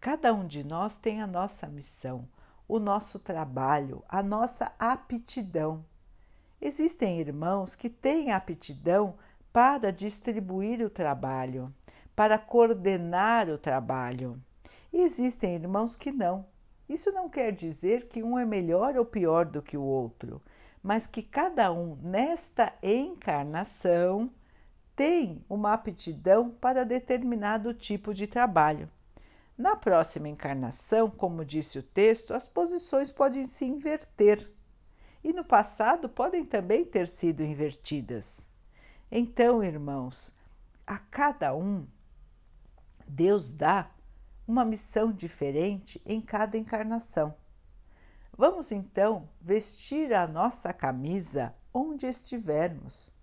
Cada 0.00 0.32
um 0.32 0.46
de 0.46 0.64
nós 0.64 0.96
tem 0.96 1.20
a 1.20 1.26
nossa 1.26 1.66
missão, 1.66 2.26
o 2.66 2.78
nosso 2.78 3.18
trabalho, 3.18 4.02
a 4.08 4.22
nossa 4.22 4.72
aptidão. 4.78 5.84
Existem 6.64 7.18
irmãos 7.18 7.74
que 7.74 7.90
têm 7.90 8.30
aptidão 8.30 9.16
para 9.52 9.90
distribuir 9.90 10.80
o 10.80 10.88
trabalho, 10.88 11.74
para 12.14 12.38
coordenar 12.38 13.50
o 13.50 13.58
trabalho. 13.58 14.40
E 14.92 15.00
existem 15.00 15.56
irmãos 15.56 15.96
que 15.96 16.12
não. 16.12 16.46
Isso 16.88 17.10
não 17.10 17.28
quer 17.28 17.50
dizer 17.50 18.06
que 18.06 18.22
um 18.22 18.38
é 18.38 18.46
melhor 18.46 18.96
ou 18.96 19.04
pior 19.04 19.44
do 19.44 19.60
que 19.60 19.76
o 19.76 19.82
outro, 19.82 20.40
mas 20.80 21.04
que 21.04 21.20
cada 21.20 21.72
um 21.72 21.96
nesta 22.00 22.72
encarnação 22.80 24.30
tem 24.94 25.44
uma 25.50 25.72
aptidão 25.72 26.48
para 26.48 26.84
determinado 26.84 27.74
tipo 27.74 28.14
de 28.14 28.28
trabalho. 28.28 28.88
Na 29.58 29.74
próxima 29.74 30.28
encarnação, 30.28 31.10
como 31.10 31.44
disse 31.44 31.80
o 31.80 31.82
texto, 31.82 32.32
as 32.32 32.46
posições 32.46 33.10
podem 33.10 33.44
se 33.44 33.64
inverter 33.64 34.48
e 35.22 35.32
no 35.32 35.44
passado 35.44 36.08
podem 36.08 36.44
também 36.44 36.84
ter 36.84 37.06
sido 37.06 37.42
invertidas. 37.42 38.48
Então, 39.10 39.62
irmãos, 39.62 40.32
a 40.86 40.98
cada 40.98 41.54
um, 41.54 41.86
Deus 43.06 43.52
dá 43.52 43.90
uma 44.46 44.64
missão 44.64 45.12
diferente 45.12 46.00
em 46.04 46.20
cada 46.20 46.58
encarnação. 46.58 47.34
Vamos 48.36 48.72
então 48.72 49.28
vestir 49.40 50.12
a 50.12 50.26
nossa 50.26 50.72
camisa 50.72 51.54
onde 51.72 52.06
estivermos. 52.06 53.14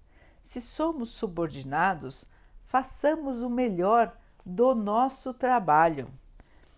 Se 0.41 0.61
somos 0.61 1.09
subordinados, 1.09 2.25
façamos 2.65 3.41
o 3.41 3.49
melhor 3.49 4.15
do 4.45 4.73
nosso 4.73 5.33
trabalho. 5.33 6.07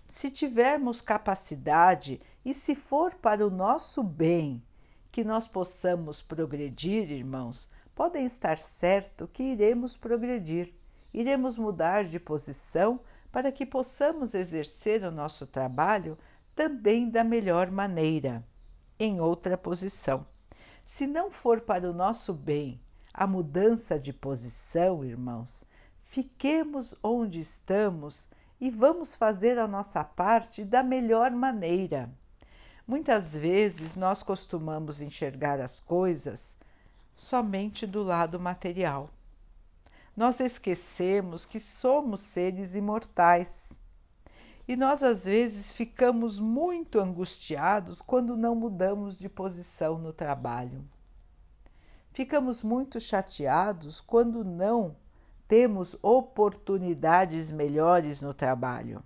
Se 0.07 0.31
tivermos 0.31 1.01
capacidade 1.01 2.19
e 2.43 2.53
se 2.53 2.75
for 2.75 3.13
para 3.15 3.45
o 3.45 3.49
nosso 3.49 4.01
bem 4.01 4.63
que 5.11 5.23
nós 5.23 5.47
possamos 5.47 6.21
progredir, 6.21 7.11
irmãos, 7.11 7.69
podem 7.93 8.25
estar 8.25 8.57
certo 8.57 9.27
que 9.27 9.43
iremos 9.43 9.97
progredir, 9.97 10.73
iremos 11.13 11.57
mudar 11.57 12.05
de 12.05 12.19
posição 12.19 13.01
para 13.31 13.51
que 13.51 13.65
possamos 13.65 14.33
exercer 14.33 15.03
o 15.03 15.11
nosso 15.11 15.45
trabalho 15.45 16.17
também 16.55 17.09
da 17.09 17.23
melhor 17.23 17.69
maneira, 17.69 18.45
em 18.97 19.19
outra 19.19 19.57
posição. 19.57 20.25
Se 20.85 21.05
não 21.05 21.29
for 21.29 21.61
para 21.61 21.89
o 21.89 21.93
nosso 21.93 22.33
bem 22.33 22.81
a 23.13 23.27
mudança 23.27 23.99
de 23.99 24.13
posição, 24.13 25.03
irmãos, 25.03 25.65
fiquemos 26.01 26.95
onde 27.03 27.39
estamos 27.39 28.29
e 28.59 28.69
vamos 28.69 29.15
fazer 29.15 29.57
a 29.57 29.67
nossa 29.67 30.03
parte 30.03 30.63
da 30.63 30.83
melhor 30.83 31.31
maneira. 31.31 32.09
Muitas 32.91 33.31
vezes 33.31 33.95
nós 33.95 34.21
costumamos 34.21 35.01
enxergar 35.01 35.61
as 35.61 35.79
coisas 35.79 36.57
somente 37.15 37.87
do 37.87 38.03
lado 38.03 38.37
material. 38.37 39.09
Nós 40.13 40.41
esquecemos 40.41 41.45
que 41.45 41.57
somos 41.57 42.19
seres 42.19 42.75
imortais. 42.75 43.79
E 44.67 44.75
nós 44.75 45.01
às 45.01 45.23
vezes 45.23 45.71
ficamos 45.71 46.37
muito 46.37 46.99
angustiados 46.99 48.01
quando 48.01 48.35
não 48.35 48.55
mudamos 48.55 49.15
de 49.15 49.29
posição 49.29 49.97
no 49.97 50.11
trabalho. 50.11 50.83
Ficamos 52.11 52.61
muito 52.61 52.99
chateados 52.99 54.01
quando 54.01 54.43
não 54.43 54.97
temos 55.47 55.95
oportunidades 56.01 57.51
melhores 57.51 58.19
no 58.19 58.33
trabalho. 58.33 59.01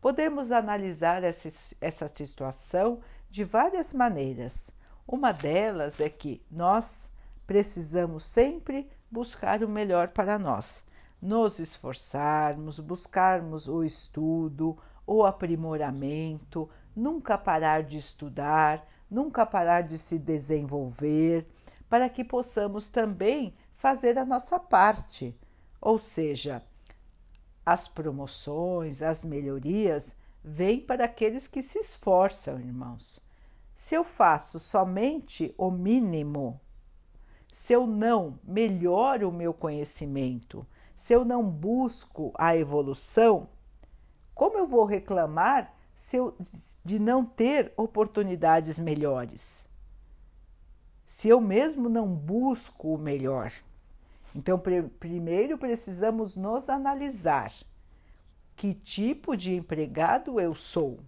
Podemos 0.00 0.50
analisar 0.50 1.22
essa, 1.22 1.76
essa 1.80 2.08
situação 2.08 3.00
de 3.28 3.44
várias 3.44 3.92
maneiras. 3.92 4.70
Uma 5.06 5.30
delas 5.30 6.00
é 6.00 6.08
que 6.08 6.42
nós 6.50 7.12
precisamos 7.46 8.24
sempre 8.24 8.88
buscar 9.10 9.62
o 9.62 9.68
melhor 9.68 10.08
para 10.08 10.38
nós, 10.38 10.84
nos 11.20 11.58
esforçarmos, 11.58 12.80
buscarmos 12.80 13.68
o 13.68 13.84
estudo, 13.84 14.78
o 15.06 15.24
aprimoramento, 15.24 16.70
nunca 16.94 17.36
parar 17.36 17.82
de 17.82 17.98
estudar, 17.98 18.86
nunca 19.10 19.44
parar 19.44 19.82
de 19.82 19.98
se 19.98 20.18
desenvolver, 20.18 21.46
para 21.88 22.08
que 22.08 22.24
possamos 22.24 22.88
também 22.88 23.54
fazer 23.74 24.16
a 24.16 24.24
nossa 24.24 24.58
parte, 24.58 25.36
ou 25.80 25.98
seja, 25.98 26.62
as 27.64 27.86
promoções, 27.86 29.02
as 29.02 29.22
melhorias 29.22 30.16
vêm 30.42 30.80
para 30.80 31.04
aqueles 31.04 31.46
que 31.46 31.62
se 31.62 31.78
esforçam, 31.78 32.58
irmãos. 32.58 33.20
Se 33.74 33.94
eu 33.94 34.04
faço 34.04 34.58
somente 34.58 35.54
o 35.56 35.70
mínimo, 35.70 36.60
se 37.52 37.72
eu 37.72 37.86
não 37.86 38.38
melhoro 38.44 39.28
o 39.28 39.32
meu 39.32 39.52
conhecimento, 39.52 40.66
se 40.94 41.12
eu 41.12 41.24
não 41.24 41.48
busco 41.48 42.32
a 42.36 42.56
evolução, 42.56 43.48
como 44.34 44.58
eu 44.58 44.66
vou 44.66 44.84
reclamar 44.84 45.74
se 45.94 46.16
eu, 46.16 46.36
de 46.84 46.98
não 46.98 47.24
ter 47.24 47.72
oportunidades 47.76 48.78
melhores? 48.78 49.68
Se 51.04 51.28
eu 51.28 51.40
mesmo 51.40 51.88
não 51.88 52.06
busco 52.06 52.94
o 52.94 52.98
melhor. 52.98 53.52
Então, 54.34 54.58
pr 54.58 54.88
primeiro 54.98 55.58
precisamos 55.58 56.36
nos 56.36 56.68
analisar. 56.68 57.52
Que 58.56 58.74
tipo 58.74 59.36
de 59.36 59.54
empregado 59.54 60.38
eu 60.38 60.54
sou? 60.54 61.00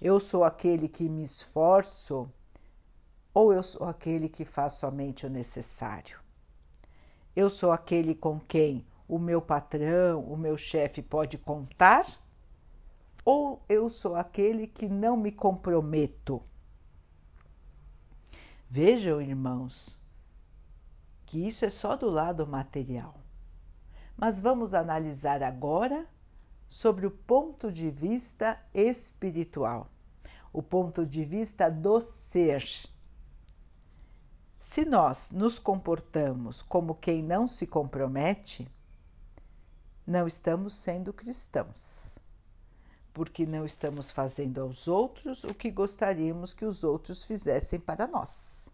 Eu 0.00 0.20
sou 0.20 0.44
aquele 0.44 0.88
que 0.88 1.08
me 1.08 1.22
esforço 1.22 2.30
ou 3.32 3.52
eu 3.52 3.62
sou 3.62 3.86
aquele 3.86 4.28
que 4.28 4.44
faz 4.44 4.74
somente 4.74 5.26
o 5.26 5.30
necessário? 5.30 6.20
Eu 7.34 7.50
sou 7.50 7.72
aquele 7.72 8.14
com 8.14 8.38
quem 8.38 8.86
o 9.08 9.18
meu 9.18 9.42
patrão, 9.42 10.20
o 10.20 10.36
meu 10.36 10.56
chefe 10.56 11.02
pode 11.02 11.36
contar? 11.36 12.06
Ou 13.24 13.62
eu 13.68 13.90
sou 13.90 14.14
aquele 14.14 14.66
que 14.66 14.88
não 14.88 15.16
me 15.16 15.32
comprometo? 15.32 16.42
Vejam, 18.70 19.20
irmãos, 19.20 20.00
que 21.26 21.46
isso 21.46 21.64
é 21.64 21.70
só 21.70 21.96
do 21.96 22.08
lado 22.08 22.46
material. 22.46 23.14
Mas 24.16 24.38
vamos 24.38 24.74
analisar 24.74 25.42
agora 25.42 26.06
sobre 26.68 27.06
o 27.06 27.10
ponto 27.10 27.72
de 27.72 27.90
vista 27.90 28.60
espiritual, 28.72 29.90
o 30.52 30.62
ponto 30.62 31.04
de 31.04 31.24
vista 31.24 31.70
do 31.70 32.00
ser. 32.00 32.64
Se 34.58 34.84
nós 34.84 35.30
nos 35.30 35.58
comportamos 35.58 36.62
como 36.62 36.94
quem 36.94 37.22
não 37.22 37.46
se 37.46 37.66
compromete, 37.66 38.66
não 40.06 40.26
estamos 40.26 40.74
sendo 40.74 41.12
cristãos, 41.12 42.18
porque 43.12 43.46
não 43.46 43.64
estamos 43.64 44.10
fazendo 44.10 44.60
aos 44.60 44.88
outros 44.88 45.44
o 45.44 45.54
que 45.54 45.70
gostaríamos 45.70 46.52
que 46.52 46.64
os 46.64 46.84
outros 46.84 47.24
fizessem 47.24 47.80
para 47.80 48.06
nós. 48.06 48.73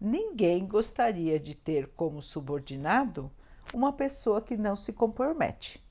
Ninguém 0.00 0.66
gostaria 0.66 1.40
de 1.40 1.54
ter 1.54 1.88
como 1.96 2.20
subordinado 2.20 3.30
uma 3.72 3.92
pessoa 3.92 4.40
que 4.42 4.56
não 4.56 4.76
se 4.76 4.92
compromete, 4.92 5.82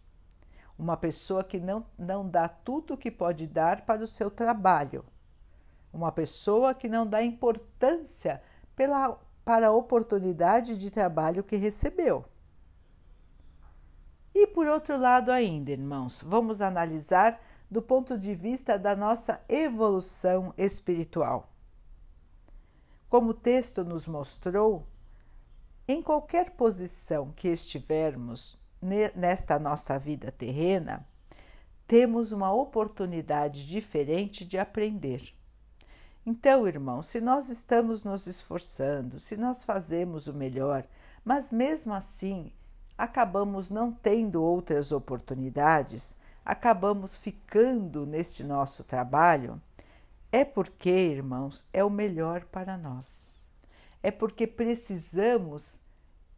uma 0.78 0.96
pessoa 0.96 1.44
que 1.44 1.60
não, 1.60 1.86
não 1.98 2.28
dá 2.28 2.48
tudo 2.48 2.94
o 2.94 2.98
que 2.98 3.10
pode 3.10 3.48
dar 3.48 3.82
para 3.82 4.04
o 4.04 4.08
seu 4.08 4.30
trabalho, 4.30 5.04
uma 5.92 6.12
pessoa 6.12 6.74
que 6.74 6.88
não 6.88 7.08
dá 7.08 7.24
importância 7.24 8.42
pela, 8.76 9.20
para 9.44 9.68
a 9.68 9.74
oportunidade 9.74 10.78
de 10.78 10.92
trabalho 10.92 11.44
que 11.44 11.56
recebeu. 11.56 12.26
E 14.34 14.46
por 14.46 14.68
outro 14.68 14.98
lado, 14.98 15.32
ainda, 15.32 15.72
irmãos, 15.72 16.22
vamos 16.22 16.62
analisar 16.62 17.42
do 17.72 17.82
ponto 17.82 18.18
de 18.18 18.36
vista 18.36 18.78
da 18.78 18.96
nossa 18.96 19.42
evolução 19.48 20.54
espiritual. 20.58 21.55
Como 23.16 23.30
o 23.30 23.34
texto 23.34 23.82
nos 23.82 24.06
mostrou, 24.06 24.86
em 25.88 26.02
qualquer 26.02 26.50
posição 26.50 27.32
que 27.34 27.48
estivermos 27.48 28.60
nesta 29.16 29.58
nossa 29.58 29.98
vida 29.98 30.34
terrena, 30.34 31.08
temos 31.88 32.34
uma 32.34 32.52
oportunidade 32.52 33.66
diferente 33.66 34.44
de 34.44 34.58
aprender. 34.58 35.34
Então, 36.26 36.68
irmão, 36.68 37.02
se 37.02 37.22
nós 37.22 37.48
estamos 37.48 38.04
nos 38.04 38.28
esforçando, 38.28 39.18
se 39.18 39.38
nós 39.38 39.64
fazemos 39.64 40.28
o 40.28 40.34
melhor, 40.34 40.86
mas 41.24 41.54
mesmo 41.54 41.94
assim 41.94 42.52
acabamos 42.98 43.70
não 43.70 43.94
tendo 43.94 44.44
outras 44.44 44.92
oportunidades, 44.92 46.18
acabamos 46.44 47.16
ficando 47.16 48.06
neste 48.06 48.44
nosso 48.44 48.84
trabalho, 48.84 49.62
é 50.36 50.44
porque, 50.44 50.90
irmãos, 50.90 51.64
é 51.72 51.82
o 51.82 51.90
melhor 51.90 52.44
para 52.44 52.78
nós. 52.78 53.48
É 54.04 54.12
porque 54.12 54.46
precisamos 54.46 55.80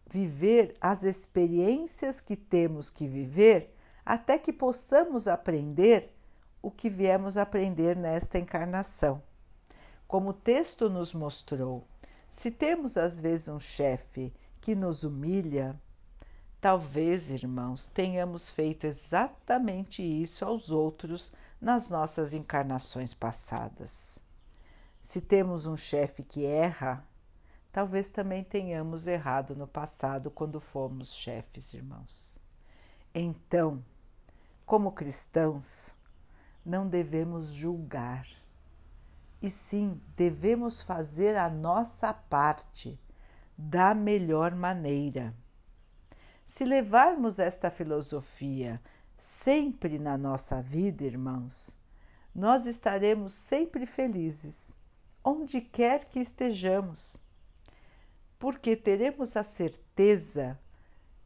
viver 0.07 0.75
as 0.79 1.01
experiências 1.01 2.21
que 2.21 2.35
temos 2.35 2.91
que 2.91 3.07
viver 3.07 3.75
até 4.05 4.37
que 4.37 4.53
possamos 4.53 5.27
aprender 5.27 6.13
o 6.61 6.69
que 6.69 6.91
viemos 6.91 7.37
aprender 7.37 7.95
nesta 7.95 8.37
encarnação. 8.37 9.19
Como 10.07 10.29
o 10.29 10.33
texto 10.33 10.91
nos 10.91 11.11
mostrou, 11.11 11.83
se 12.29 12.51
temos 12.51 12.97
às 12.97 13.19
vezes 13.19 13.47
um 13.47 13.59
chefe 13.59 14.31
que 14.61 14.75
nos 14.75 15.03
humilha, 15.03 15.75
talvez, 16.61 17.31
irmãos, 17.31 17.87
tenhamos 17.87 18.47
feito 18.47 18.85
exatamente 18.85 20.03
isso 20.03 20.45
aos 20.45 20.69
outros 20.69 21.33
nas 21.59 21.89
nossas 21.89 22.33
encarnações 22.33 23.13
passadas. 23.13 24.19
Se 25.01 25.21
temos 25.21 25.65
um 25.65 25.77
chefe 25.77 26.23
que 26.23 26.45
erra, 26.45 27.05
talvez 27.71 28.09
também 28.09 28.43
tenhamos 28.43 29.07
errado 29.07 29.55
no 29.55 29.67
passado 29.67 30.29
quando 30.29 30.59
fomos 30.59 31.13
chefes, 31.13 31.73
irmãos. 31.73 32.37
Então, 33.13 33.83
como 34.65 34.91
cristãos, 34.91 35.95
não 36.65 36.87
devemos 36.87 37.53
julgar, 37.53 38.27
e 39.41 39.49
sim 39.49 40.01
devemos 40.15 40.81
fazer 40.81 41.37
a 41.37 41.49
nossa 41.49 42.13
parte 42.13 42.99
da 43.57 43.93
melhor 43.93 44.53
maneira. 44.53 45.33
Se 46.45 46.65
levarmos 46.65 47.39
esta 47.39 47.71
filosofia 47.71 48.81
sempre 49.27 49.99
na 49.99 50.17
nossa 50.17 50.61
vida, 50.61 51.03
irmãos, 51.03 51.77
nós 52.33 52.65
estaremos 52.65 53.33
sempre 53.33 53.85
felizes, 53.85 54.75
onde 55.21 55.59
quer 55.59 56.05
que 56.05 56.19
estejamos, 56.19 57.21
porque 58.39 58.75
teremos 58.75 59.35
a 59.35 59.43
certeza 59.43 60.57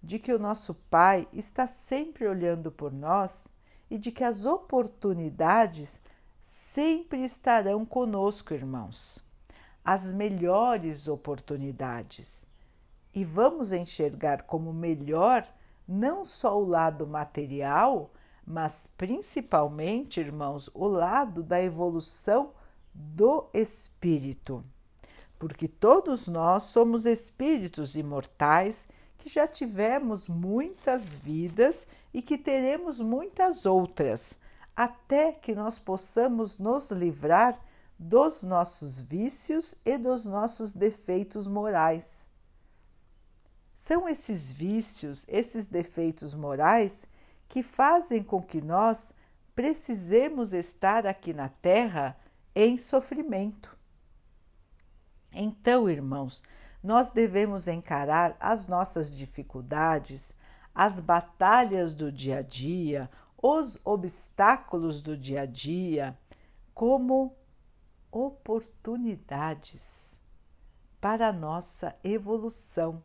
de 0.02 0.18
que 0.18 0.34
o 0.34 0.40
nosso 0.40 0.74
Pai 0.90 1.28
está 1.32 1.68
sempre 1.68 2.28
olhando 2.28 2.72
por 2.72 2.92
nós 2.92 3.48
e 3.90 4.00
de 4.00 4.12
que 4.12 4.24
as 4.24 4.46
oportunidades 4.46 6.02
sempre 6.44 7.24
estarão 7.24 7.86
conosco, 7.86 8.54
irmãos. 8.54 9.24
As 9.86 10.12
melhores 10.12 11.08
oportunidades. 11.08 12.48
E 13.14 13.24
vamos 13.24 13.72
enxergar 13.72 14.44
como 14.44 14.74
melhor 14.74 15.48
não 15.92 16.24
só 16.24 16.58
o 16.58 16.66
lado 16.66 17.06
material, 17.06 18.12
mas 18.46 18.90
principalmente, 18.96 20.22
irmãos, 20.22 20.70
o 20.74 20.88
lado 20.88 21.44
da 21.44 21.62
evolução 21.62 22.54
do 22.94 23.50
espírito. 23.54 24.64
Porque 25.38 25.68
todos 25.68 26.30
nós 26.30 26.64
somos 26.64 27.06
espíritos 27.06 27.98
imortais 27.98 28.88
que 29.18 29.28
já 29.28 29.46
tivemos 29.46 30.30
muitas 30.30 31.04
vidas 31.04 31.86
e 32.14 32.22
que 32.22 32.38
teremos 32.38 33.02
muitas 33.02 33.66
outras, 33.66 34.38
até 34.74 35.34
que 35.34 35.54
nós 35.54 35.78
possamos 35.78 36.58
nos 36.58 36.90
livrar 36.90 37.60
dos 38.00 38.44
nossos 38.44 39.02
vícios 39.02 39.76
e 39.86 39.98
dos 39.98 40.26
nossos 40.26 40.74
defeitos 40.74 41.46
morais. 41.46 42.31
São 43.82 44.08
esses 44.08 44.52
vícios, 44.52 45.26
esses 45.28 45.66
defeitos 45.66 46.36
morais 46.36 47.08
que 47.50 47.64
fazem 47.64 48.22
com 48.22 48.40
que 48.40 48.62
nós 48.62 49.12
precisemos 49.56 50.54
estar 50.54 51.08
aqui 51.08 51.34
na 51.34 51.50
Terra 51.50 52.16
em 52.54 52.78
sofrimento. 52.78 53.76
Então, 55.32 55.90
irmãos, 55.90 56.44
nós 56.84 57.10
devemos 57.10 57.68
encarar 57.68 58.38
as 58.40 58.68
nossas 58.68 59.12
dificuldades, 59.12 60.38
as 60.76 61.00
batalhas 61.00 61.96
do 61.96 62.12
dia 62.12 62.38
a 62.38 62.44
dia, 62.44 63.10
os 63.36 63.80
obstáculos 63.84 65.02
do 65.02 65.18
dia 65.18 65.42
a 65.42 65.48
dia, 65.48 66.16
como 66.72 67.36
oportunidades 68.12 70.20
para 71.02 71.30
a 71.30 71.34
nossa 71.34 71.96
evolução 72.04 73.02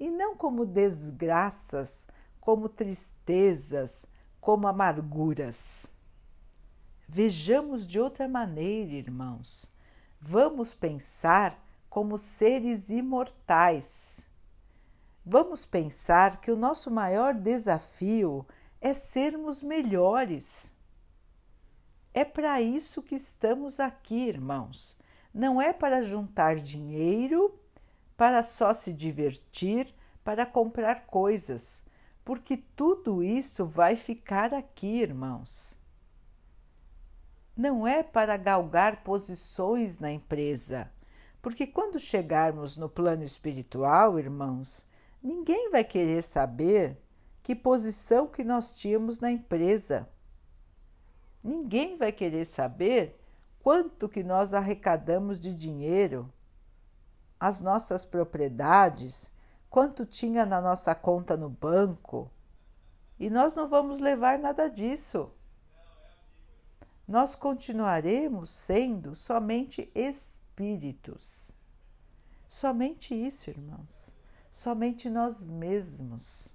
e 0.00 0.08
não 0.10 0.34
como 0.34 0.64
desgraças, 0.64 2.06
como 2.40 2.70
tristezas, 2.70 4.06
como 4.40 4.66
amarguras. 4.66 5.86
Vejamos 7.06 7.86
de 7.86 8.00
outra 8.00 8.26
maneira, 8.26 8.92
irmãos. 8.92 9.70
Vamos 10.18 10.72
pensar 10.72 11.62
como 11.90 12.16
seres 12.16 12.88
imortais. 12.88 14.26
Vamos 15.26 15.66
pensar 15.66 16.40
que 16.40 16.50
o 16.50 16.56
nosso 16.56 16.90
maior 16.90 17.34
desafio 17.34 18.46
é 18.80 18.94
sermos 18.94 19.62
melhores. 19.62 20.72
É 22.14 22.24
para 22.24 22.62
isso 22.62 23.02
que 23.02 23.16
estamos 23.16 23.78
aqui, 23.78 24.28
irmãos. 24.28 24.96
Não 25.32 25.60
é 25.60 25.72
para 25.74 26.02
juntar 26.02 26.56
dinheiro 26.56 27.59
para 28.20 28.42
só 28.42 28.74
se 28.74 28.92
divertir, 28.92 29.94
para 30.22 30.44
comprar 30.44 31.06
coisas, 31.06 31.82
porque 32.22 32.58
tudo 32.76 33.22
isso 33.22 33.64
vai 33.64 33.96
ficar 33.96 34.52
aqui, 34.52 35.00
irmãos. 35.00 35.78
Não 37.56 37.86
é 37.86 38.02
para 38.02 38.36
galgar 38.36 39.02
posições 39.02 39.98
na 39.98 40.12
empresa, 40.12 40.92
porque 41.40 41.66
quando 41.66 41.98
chegarmos 41.98 42.76
no 42.76 42.90
plano 42.90 43.24
espiritual, 43.24 44.18
irmãos, 44.18 44.86
ninguém 45.22 45.70
vai 45.70 45.82
querer 45.82 46.22
saber 46.22 47.02
que 47.42 47.56
posição 47.56 48.26
que 48.26 48.44
nós 48.44 48.74
tínhamos 48.74 49.18
na 49.18 49.30
empresa. 49.30 50.06
Ninguém 51.42 51.96
vai 51.96 52.12
querer 52.12 52.44
saber 52.44 53.18
quanto 53.62 54.10
que 54.10 54.22
nós 54.22 54.52
arrecadamos 54.52 55.40
de 55.40 55.54
dinheiro 55.54 56.30
as 57.40 57.62
nossas 57.62 58.04
propriedades, 58.04 59.32
quanto 59.70 60.04
tinha 60.04 60.44
na 60.44 60.60
nossa 60.60 60.94
conta 60.94 61.38
no 61.38 61.48
banco. 61.48 62.30
E 63.18 63.30
nós 63.30 63.56
não 63.56 63.66
vamos 63.66 63.98
levar 63.98 64.38
nada 64.38 64.68
disso. 64.68 65.32
Nós 67.08 67.34
continuaremos 67.34 68.50
sendo 68.50 69.14
somente 69.14 69.90
espíritos. 69.94 71.52
Somente 72.46 73.14
isso, 73.14 73.48
irmãos. 73.48 74.14
Somente 74.50 75.08
nós 75.08 75.48
mesmos. 75.50 76.54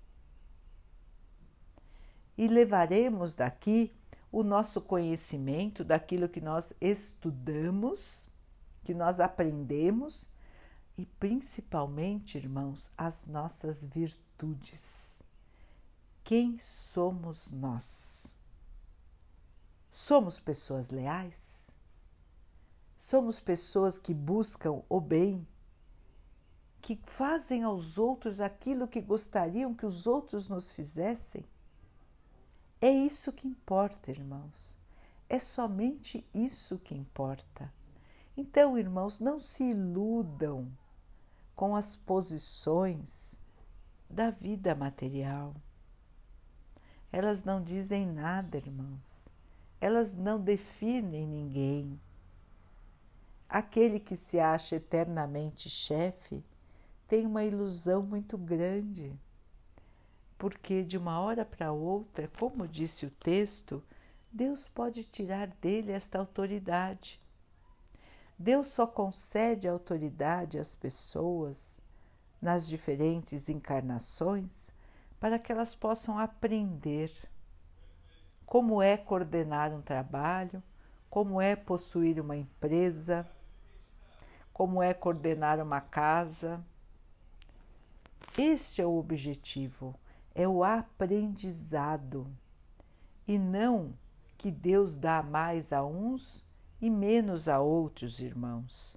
E 2.37 2.47
levaremos 2.47 3.33
daqui 3.33 3.91
o 4.31 4.43
nosso 4.43 4.81
conhecimento 4.81 5.83
daquilo 5.83 6.29
que 6.29 6.41
nós 6.41 6.73
estudamos, 6.79 8.29
que 8.83 8.93
nós 8.93 9.19
aprendemos 9.19 10.29
e 10.97 11.05
principalmente, 11.05 12.37
irmãos, 12.37 12.89
as 12.97 13.27
nossas 13.27 13.83
virtudes. 13.83 15.19
Quem 16.23 16.57
somos 16.57 17.51
nós? 17.51 18.35
Somos 19.91 20.39
pessoas 20.39 20.89
leais? 20.89 21.69
Somos 22.97 23.39
pessoas 23.39 23.99
que 23.99 24.13
buscam 24.13 24.81
o 24.89 25.01
bem, 25.01 25.45
que 26.81 26.99
fazem 27.05 27.63
aos 27.63 27.97
outros 27.97 28.39
aquilo 28.39 28.87
que 28.87 29.01
gostariam 29.01 29.73
que 29.73 29.85
os 29.85 30.07
outros 30.07 30.47
nos 30.47 30.71
fizessem? 30.71 31.45
É 32.79 32.89
isso 32.89 33.33
que 33.33 33.47
importa, 33.47 34.11
irmãos. 34.11 34.79
É 35.27 35.39
somente 35.39 36.25
isso 36.33 36.77
que 36.79 36.95
importa. 36.95 37.73
Então, 38.37 38.77
irmãos, 38.77 39.19
não 39.19 39.39
se 39.39 39.63
iludam 39.63 40.71
com 41.55 41.75
as 41.75 41.95
posições 41.95 43.39
da 44.09 44.29
vida 44.29 44.75
material. 44.75 45.55
Elas 47.11 47.43
não 47.43 47.63
dizem 47.63 48.05
nada, 48.05 48.57
irmãos. 48.57 49.29
Elas 49.79 50.13
não 50.13 50.39
definem 50.39 51.25
ninguém. 51.25 51.99
Aquele 53.47 53.99
que 53.99 54.15
se 54.15 54.39
acha 54.39 54.75
eternamente 54.75 55.69
chefe 55.69 56.43
tem 57.07 57.25
uma 57.25 57.43
ilusão 57.43 58.01
muito 58.01 58.37
grande, 58.37 59.13
porque 60.37 60.83
de 60.83 60.97
uma 60.97 61.19
hora 61.19 61.45
para 61.45 61.71
outra, 61.71 62.27
como 62.39 62.67
disse 62.67 63.05
o 63.05 63.11
texto, 63.11 63.81
Deus 64.31 64.67
pode 64.67 65.03
tirar 65.03 65.47
dele 65.47 65.91
esta 65.91 66.19
autoridade 66.19 67.21
Deus 68.37 68.67
só 68.67 68.85
concede 68.85 69.67
autoridade 69.67 70.59
às 70.59 70.75
pessoas 70.75 71.81
nas 72.41 72.67
diferentes 72.67 73.49
encarnações 73.49 74.71
para 75.19 75.39
que 75.39 75.51
elas 75.51 75.73
possam 75.73 76.19
aprender 76.19 77.11
como 78.45 78.81
é 78.81 78.95
coordenar 78.97 79.73
um 79.73 79.81
trabalho, 79.81 80.61
como 81.09 81.41
é 81.41 81.55
possuir 81.55 82.19
uma 82.19 82.35
empresa, 82.35 83.27
como 84.53 84.83
é 84.83 84.93
coordenar 84.93 85.59
uma 85.59 85.81
casa. 85.81 86.63
Este 88.37 88.81
é 88.81 88.85
o 88.85 88.97
objetivo, 88.97 89.95
é 90.35 90.47
o 90.47 90.63
aprendizado 90.63 92.27
e 93.27 93.39
não 93.39 93.93
que 94.37 94.51
Deus 94.51 94.99
dá 94.99 95.23
mais 95.23 95.73
a 95.73 95.83
uns 95.83 96.44
e 96.85 96.89
menos 96.91 97.49
a 97.49 97.59
outros, 97.59 98.19
irmãos. 98.19 98.95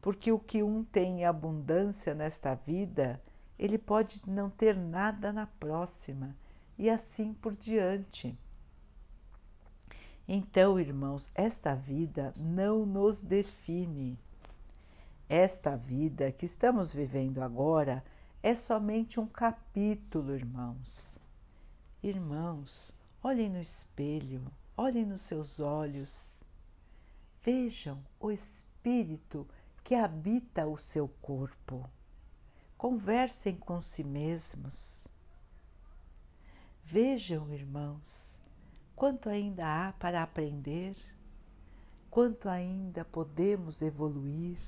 Porque 0.00 0.30
o 0.30 0.38
que 0.38 0.62
um 0.62 0.84
tem 0.84 1.22
em 1.22 1.24
abundância 1.24 2.14
nesta 2.14 2.54
vida, 2.54 3.20
ele 3.58 3.76
pode 3.76 4.22
não 4.24 4.48
ter 4.48 4.76
nada 4.76 5.32
na 5.32 5.44
próxima, 5.44 6.36
e 6.78 6.88
assim 6.88 7.34
por 7.34 7.56
diante. 7.56 8.38
Então, 10.28 10.78
irmãos, 10.78 11.28
esta 11.34 11.74
vida 11.74 12.32
não 12.36 12.86
nos 12.86 13.20
define. 13.20 14.16
Esta 15.28 15.76
vida 15.76 16.30
que 16.30 16.44
estamos 16.44 16.94
vivendo 16.94 17.42
agora 17.42 18.04
é 18.40 18.54
somente 18.54 19.18
um 19.18 19.26
capítulo, 19.26 20.36
irmãos. 20.36 21.18
Irmãos, 22.00 22.94
olhem 23.20 23.48
no 23.48 23.60
espelho, 23.60 24.40
olhem 24.76 25.04
nos 25.04 25.22
seus 25.22 25.58
olhos. 25.58 26.37
Vejam 27.50 28.04
o 28.20 28.30
espírito 28.30 29.48
que 29.82 29.94
habita 29.94 30.66
o 30.66 30.76
seu 30.76 31.08
corpo. 31.08 31.88
Conversem 32.76 33.56
com 33.56 33.80
si 33.80 34.04
mesmos. 34.04 35.08
Vejam, 36.84 37.50
irmãos, 37.50 38.38
quanto 38.94 39.30
ainda 39.30 39.64
há 39.64 39.94
para 39.94 40.22
aprender, 40.22 40.94
quanto 42.10 42.50
ainda 42.50 43.02
podemos 43.02 43.80
evoluir. 43.80 44.60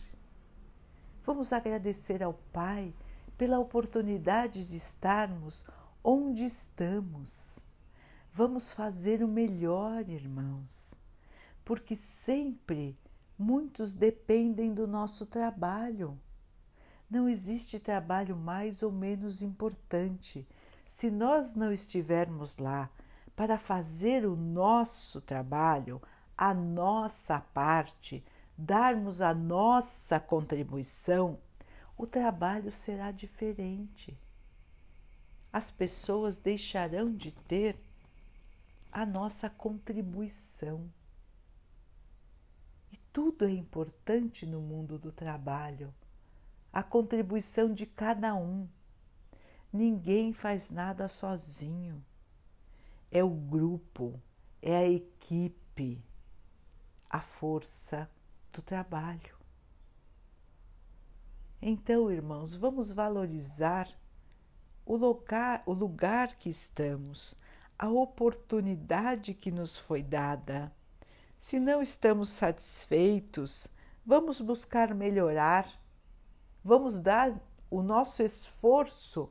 Vamos 1.22 1.52
agradecer 1.52 2.22
ao 2.22 2.32
Pai 2.32 2.94
pela 3.36 3.58
oportunidade 3.58 4.64
de 4.64 4.78
estarmos 4.78 5.66
onde 6.02 6.44
estamos. 6.44 7.66
Vamos 8.32 8.72
fazer 8.72 9.22
o 9.22 9.28
melhor, 9.28 10.08
irmãos, 10.08 10.98
porque 11.70 11.94
sempre 11.94 12.98
muitos 13.38 13.94
dependem 13.94 14.74
do 14.74 14.88
nosso 14.88 15.24
trabalho. 15.24 16.20
Não 17.08 17.28
existe 17.28 17.78
trabalho 17.78 18.34
mais 18.34 18.82
ou 18.82 18.90
menos 18.90 19.40
importante. 19.40 20.48
Se 20.84 21.12
nós 21.12 21.54
não 21.54 21.72
estivermos 21.72 22.56
lá 22.56 22.90
para 23.36 23.56
fazer 23.56 24.26
o 24.26 24.34
nosso 24.34 25.20
trabalho, 25.20 26.02
a 26.36 26.52
nossa 26.52 27.38
parte, 27.38 28.24
darmos 28.58 29.22
a 29.22 29.32
nossa 29.32 30.18
contribuição, 30.18 31.38
o 31.96 32.04
trabalho 32.04 32.72
será 32.72 33.12
diferente. 33.12 34.18
As 35.52 35.70
pessoas 35.70 36.36
deixarão 36.36 37.14
de 37.14 37.32
ter 37.32 37.76
a 38.90 39.06
nossa 39.06 39.48
contribuição. 39.48 40.90
Tudo 43.12 43.46
é 43.46 43.50
importante 43.50 44.46
no 44.46 44.60
mundo 44.60 44.98
do 44.98 45.10
trabalho. 45.10 45.92
A 46.72 46.82
contribuição 46.82 47.72
de 47.72 47.86
cada 47.86 48.34
um. 48.34 48.68
Ninguém 49.72 50.32
faz 50.32 50.70
nada 50.70 51.08
sozinho 51.08 52.02
é 53.10 53.24
o 53.24 53.30
grupo, 53.30 54.20
é 54.62 54.76
a 54.76 54.88
equipe, 54.88 56.02
a 57.08 57.20
força 57.20 58.08
do 58.52 58.62
trabalho. 58.62 59.38
Então, 61.60 62.10
irmãos, 62.10 62.54
vamos 62.54 62.92
valorizar 62.92 63.88
o 64.86 64.96
lugar, 64.96 65.62
o 65.66 65.72
lugar 65.72 66.36
que 66.36 66.48
estamos, 66.48 67.34
a 67.78 67.88
oportunidade 67.88 69.34
que 69.34 69.50
nos 69.50 69.76
foi 69.76 70.02
dada. 70.02 70.72
Se 71.40 71.58
não 71.58 71.80
estamos 71.80 72.28
satisfeitos, 72.28 73.66
vamos 74.04 74.42
buscar 74.42 74.94
melhorar, 74.94 75.66
vamos 76.62 77.00
dar 77.00 77.34
o 77.70 77.82
nosso 77.82 78.22
esforço 78.22 79.30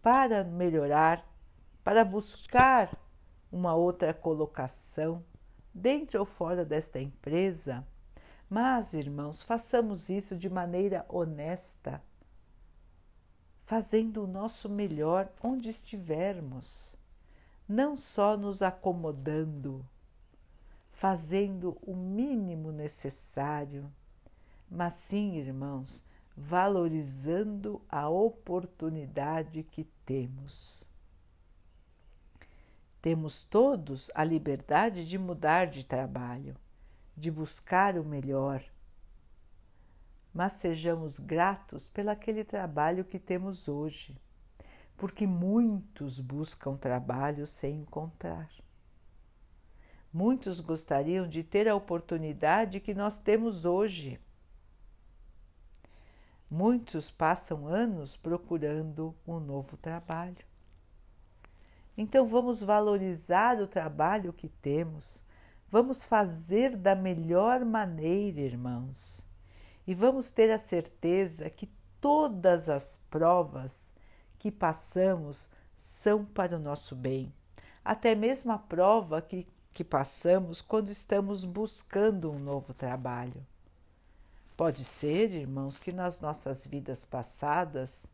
para 0.00 0.42
melhorar, 0.42 1.22
para 1.84 2.02
buscar 2.02 2.98
uma 3.52 3.74
outra 3.74 4.14
colocação, 4.14 5.22
dentro 5.72 6.18
ou 6.18 6.24
fora 6.24 6.64
desta 6.64 6.98
empresa. 6.98 7.86
Mas, 8.48 8.94
irmãos, 8.94 9.42
façamos 9.42 10.08
isso 10.08 10.38
de 10.38 10.48
maneira 10.48 11.04
honesta, 11.10 12.02
fazendo 13.66 14.24
o 14.24 14.26
nosso 14.26 14.66
melhor 14.66 15.30
onde 15.42 15.68
estivermos, 15.68 16.96
não 17.68 17.98
só 17.98 18.34
nos 18.34 18.62
acomodando, 18.62 19.86
fazendo 21.00 21.78
o 21.80 21.96
mínimo 21.96 22.70
necessário, 22.70 23.90
mas 24.70 24.92
sim, 24.92 25.36
irmãos, 25.36 26.04
valorizando 26.36 27.80
a 27.88 28.06
oportunidade 28.06 29.62
que 29.62 29.84
temos. 30.04 30.90
Temos 33.00 33.44
todos 33.44 34.10
a 34.14 34.22
liberdade 34.22 35.08
de 35.08 35.16
mudar 35.16 35.68
de 35.68 35.86
trabalho, 35.86 36.54
de 37.16 37.30
buscar 37.30 37.98
o 37.98 38.04
melhor. 38.04 38.62
Mas 40.34 40.52
sejamos 40.52 41.18
gratos 41.18 41.88
pelo 41.88 42.10
aquele 42.10 42.44
trabalho 42.44 43.06
que 43.06 43.18
temos 43.18 43.68
hoje, 43.68 44.20
porque 44.98 45.26
muitos 45.26 46.20
buscam 46.20 46.76
trabalho 46.76 47.46
sem 47.46 47.80
encontrar. 47.80 48.50
Muitos 50.12 50.58
gostariam 50.58 51.28
de 51.28 51.44
ter 51.44 51.68
a 51.68 51.74
oportunidade 51.74 52.80
que 52.80 52.92
nós 52.92 53.18
temos 53.18 53.64
hoje. 53.64 54.20
Muitos 56.50 57.10
passam 57.10 57.68
anos 57.68 58.16
procurando 58.16 59.14
um 59.24 59.38
novo 59.38 59.76
trabalho. 59.76 60.44
Então 61.96 62.26
vamos 62.26 62.62
valorizar 62.62 63.60
o 63.60 63.68
trabalho 63.68 64.32
que 64.32 64.48
temos, 64.48 65.22
vamos 65.68 66.04
fazer 66.04 66.76
da 66.76 66.94
melhor 66.94 67.64
maneira, 67.64 68.40
irmãos, 68.40 69.24
e 69.86 69.94
vamos 69.94 70.32
ter 70.32 70.50
a 70.50 70.58
certeza 70.58 71.48
que 71.50 71.68
todas 72.00 72.68
as 72.68 72.96
provas 73.10 73.92
que 74.38 74.50
passamos 74.50 75.50
são 75.76 76.24
para 76.24 76.56
o 76.56 76.60
nosso 76.60 76.96
bem, 76.96 77.32
até 77.84 78.14
mesmo 78.14 78.50
a 78.50 78.58
prova 78.58 79.20
que, 79.20 79.46
que 79.72 79.84
passamos 79.84 80.60
quando 80.60 80.88
estamos 80.88 81.44
buscando 81.44 82.30
um 82.30 82.38
novo 82.38 82.74
trabalho. 82.74 83.46
Pode 84.56 84.84
ser, 84.84 85.32
irmãos, 85.32 85.78
que 85.78 85.92
nas 85.92 86.20
nossas 86.20 86.66
vidas 86.66 87.04
passadas 87.04 88.06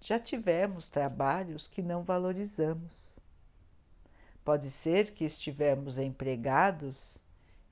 já 0.00 0.18
tivemos 0.18 0.88
trabalhos 0.88 1.68
que 1.68 1.82
não 1.82 2.02
valorizamos. 2.02 3.20
Pode 4.44 4.70
ser 4.70 5.12
que 5.12 5.24
estivemos 5.24 5.98
empregados 5.98 7.18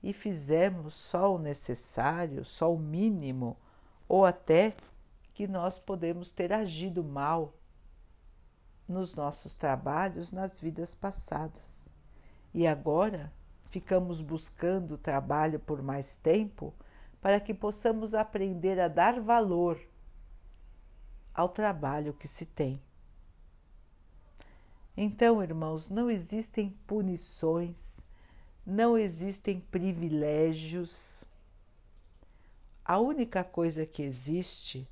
e 0.02 0.12
fizemos 0.12 0.94
só 0.94 1.34
o 1.34 1.38
necessário, 1.38 2.44
só 2.44 2.72
o 2.72 2.78
mínimo, 2.78 3.56
ou 4.08 4.24
até 4.24 4.76
que 5.32 5.48
nós 5.48 5.78
podemos 5.78 6.30
ter 6.30 6.52
agido 6.52 7.02
mal 7.02 7.54
nos 8.86 9.14
nossos 9.14 9.56
trabalhos 9.56 10.30
nas 10.30 10.60
vidas 10.60 10.94
passadas. 10.94 11.83
E 12.54 12.66
agora 12.68 13.32
ficamos 13.68 14.20
buscando 14.20 14.96
trabalho 14.96 15.58
por 15.58 15.82
mais 15.82 16.14
tempo 16.14 16.72
para 17.20 17.40
que 17.40 17.52
possamos 17.52 18.14
aprender 18.14 18.78
a 18.78 18.86
dar 18.86 19.18
valor 19.20 19.80
ao 21.34 21.48
trabalho 21.48 22.12
que 22.12 22.28
se 22.28 22.46
tem. 22.46 22.80
Então, 24.96 25.42
irmãos, 25.42 25.90
não 25.90 26.08
existem 26.08 26.70
punições, 26.86 28.00
não 28.64 28.96
existem 28.96 29.58
privilégios. 29.58 31.24
A 32.84 33.00
única 33.00 33.42
coisa 33.42 33.84
que 33.84 34.02
existe 34.02 34.86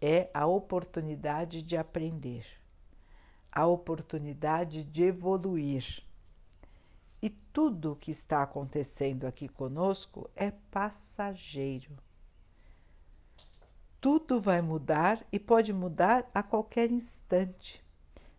é 0.00 0.30
a 0.32 0.46
oportunidade 0.46 1.60
de 1.60 1.76
aprender, 1.76 2.46
a 3.50 3.66
oportunidade 3.66 4.84
de 4.84 5.02
evoluir. 5.02 6.03
E 7.24 7.30
tudo 7.30 7.92
o 7.92 7.96
que 7.96 8.10
está 8.10 8.42
acontecendo 8.42 9.26
aqui 9.26 9.48
conosco 9.48 10.28
é 10.36 10.50
passageiro. 10.70 11.96
Tudo 13.98 14.42
vai 14.42 14.60
mudar 14.60 15.24
e 15.32 15.38
pode 15.38 15.72
mudar 15.72 16.30
a 16.34 16.42
qualquer 16.42 16.90
instante, 16.90 17.82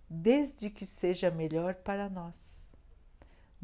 desde 0.08 0.70
que 0.70 0.86
seja 0.86 1.32
melhor 1.32 1.74
para 1.74 2.08
nós. 2.08 2.76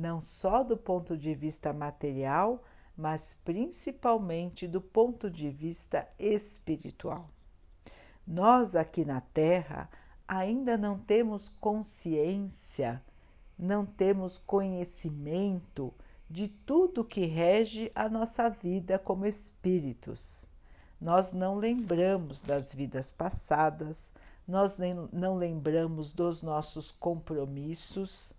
não 0.01 0.19
só 0.19 0.63
do 0.63 0.75
ponto 0.75 1.15
de 1.15 1.35
vista 1.35 1.71
material, 1.71 2.63
mas 2.97 3.37
principalmente 3.45 4.67
do 4.67 4.81
ponto 4.81 5.29
de 5.29 5.49
vista 5.49 6.07
espiritual. 6.17 7.29
Nós 8.25 8.75
aqui 8.75 9.05
na 9.05 9.21
Terra 9.21 9.87
ainda 10.27 10.77
não 10.77 10.97
temos 10.97 11.49
consciência, 11.49 13.01
não 13.61 13.85
temos 13.85 14.39
conhecimento 14.39 15.93
de 16.27 16.47
tudo 16.47 17.05
que 17.05 17.25
rege 17.27 17.91
a 17.93 18.09
nossa 18.09 18.49
vida 18.49 18.97
como 18.97 19.23
espíritos. 19.23 20.47
Nós 20.99 21.31
não 21.31 21.55
lembramos 21.55 22.41
das 22.41 22.73
vidas 22.73 23.11
passadas, 23.11 24.11
nós 24.47 24.79
não 25.13 25.35
lembramos 25.37 26.11
dos 26.11 26.41
nossos 26.41 26.89
compromissos, 26.89 28.33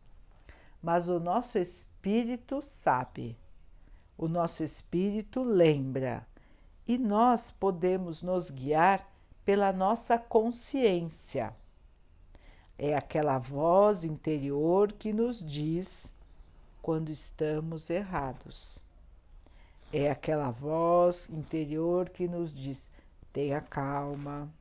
mas 0.82 1.08
o 1.08 1.20
nosso 1.20 1.56
espírito 1.56 2.60
sabe, 2.60 3.38
o 4.18 4.26
nosso 4.26 4.64
espírito 4.64 5.44
lembra 5.44 6.26
e 6.86 6.98
nós 6.98 7.52
podemos 7.52 8.22
nos 8.22 8.50
guiar 8.50 9.08
pela 9.44 9.72
nossa 9.72 10.18
consciência. 10.18 11.54
É 12.84 12.96
aquela 12.96 13.38
voz 13.38 14.02
interior 14.02 14.90
que 14.90 15.12
nos 15.12 15.40
diz 15.40 16.12
quando 16.82 17.10
estamos 17.10 17.88
errados. 17.88 18.82
É 19.92 20.10
aquela 20.10 20.50
voz 20.50 21.30
interior 21.30 22.08
que 22.08 22.26
nos 22.26 22.52
diz: 22.52 22.90
tenha 23.32 23.60
calma. 23.60 24.52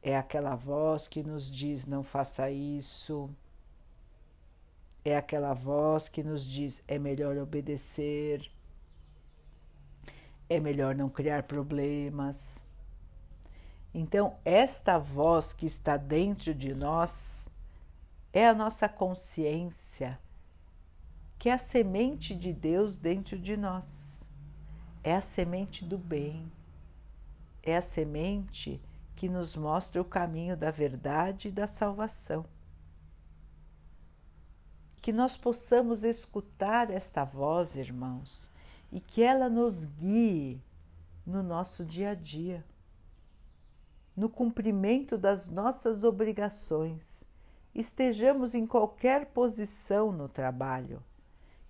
É 0.00 0.16
aquela 0.16 0.54
voz 0.54 1.08
que 1.08 1.24
nos 1.24 1.50
diz: 1.50 1.86
não 1.86 2.04
faça 2.04 2.48
isso. 2.52 3.28
É 5.04 5.16
aquela 5.16 5.54
voz 5.54 6.08
que 6.08 6.22
nos 6.22 6.46
diz: 6.46 6.84
é 6.86 7.00
melhor 7.00 7.36
obedecer. 7.36 8.48
É 10.48 10.60
melhor 10.60 10.94
não 10.94 11.08
criar 11.08 11.42
problemas. 11.42 12.63
Então, 13.94 14.36
esta 14.44 14.98
voz 14.98 15.52
que 15.52 15.66
está 15.66 15.96
dentro 15.96 16.52
de 16.52 16.74
nós 16.74 17.48
é 18.32 18.48
a 18.48 18.52
nossa 18.52 18.88
consciência, 18.88 20.18
que 21.38 21.48
é 21.48 21.52
a 21.52 21.58
semente 21.58 22.34
de 22.34 22.52
Deus 22.52 22.96
dentro 22.96 23.38
de 23.38 23.56
nós. 23.56 24.28
É 25.04 25.14
a 25.14 25.20
semente 25.20 25.84
do 25.84 25.96
bem. 25.96 26.50
É 27.62 27.76
a 27.76 27.82
semente 27.82 28.80
que 29.14 29.28
nos 29.28 29.54
mostra 29.54 30.02
o 30.02 30.04
caminho 30.04 30.56
da 30.56 30.72
verdade 30.72 31.48
e 31.48 31.52
da 31.52 31.68
salvação. 31.68 32.44
Que 35.00 35.12
nós 35.12 35.36
possamos 35.36 36.02
escutar 36.02 36.90
esta 36.90 37.22
voz, 37.22 37.76
irmãos, 37.76 38.50
e 38.90 38.98
que 38.98 39.22
ela 39.22 39.48
nos 39.48 39.84
guie 39.84 40.60
no 41.24 41.44
nosso 41.44 41.84
dia 41.84 42.10
a 42.10 42.14
dia 42.14 42.64
no 44.16 44.28
cumprimento 44.28 45.18
das 45.18 45.48
nossas 45.48 46.04
obrigações, 46.04 47.24
estejamos 47.74 48.54
em 48.54 48.66
qualquer 48.66 49.26
posição 49.26 50.12
no 50.12 50.28
trabalho, 50.28 51.02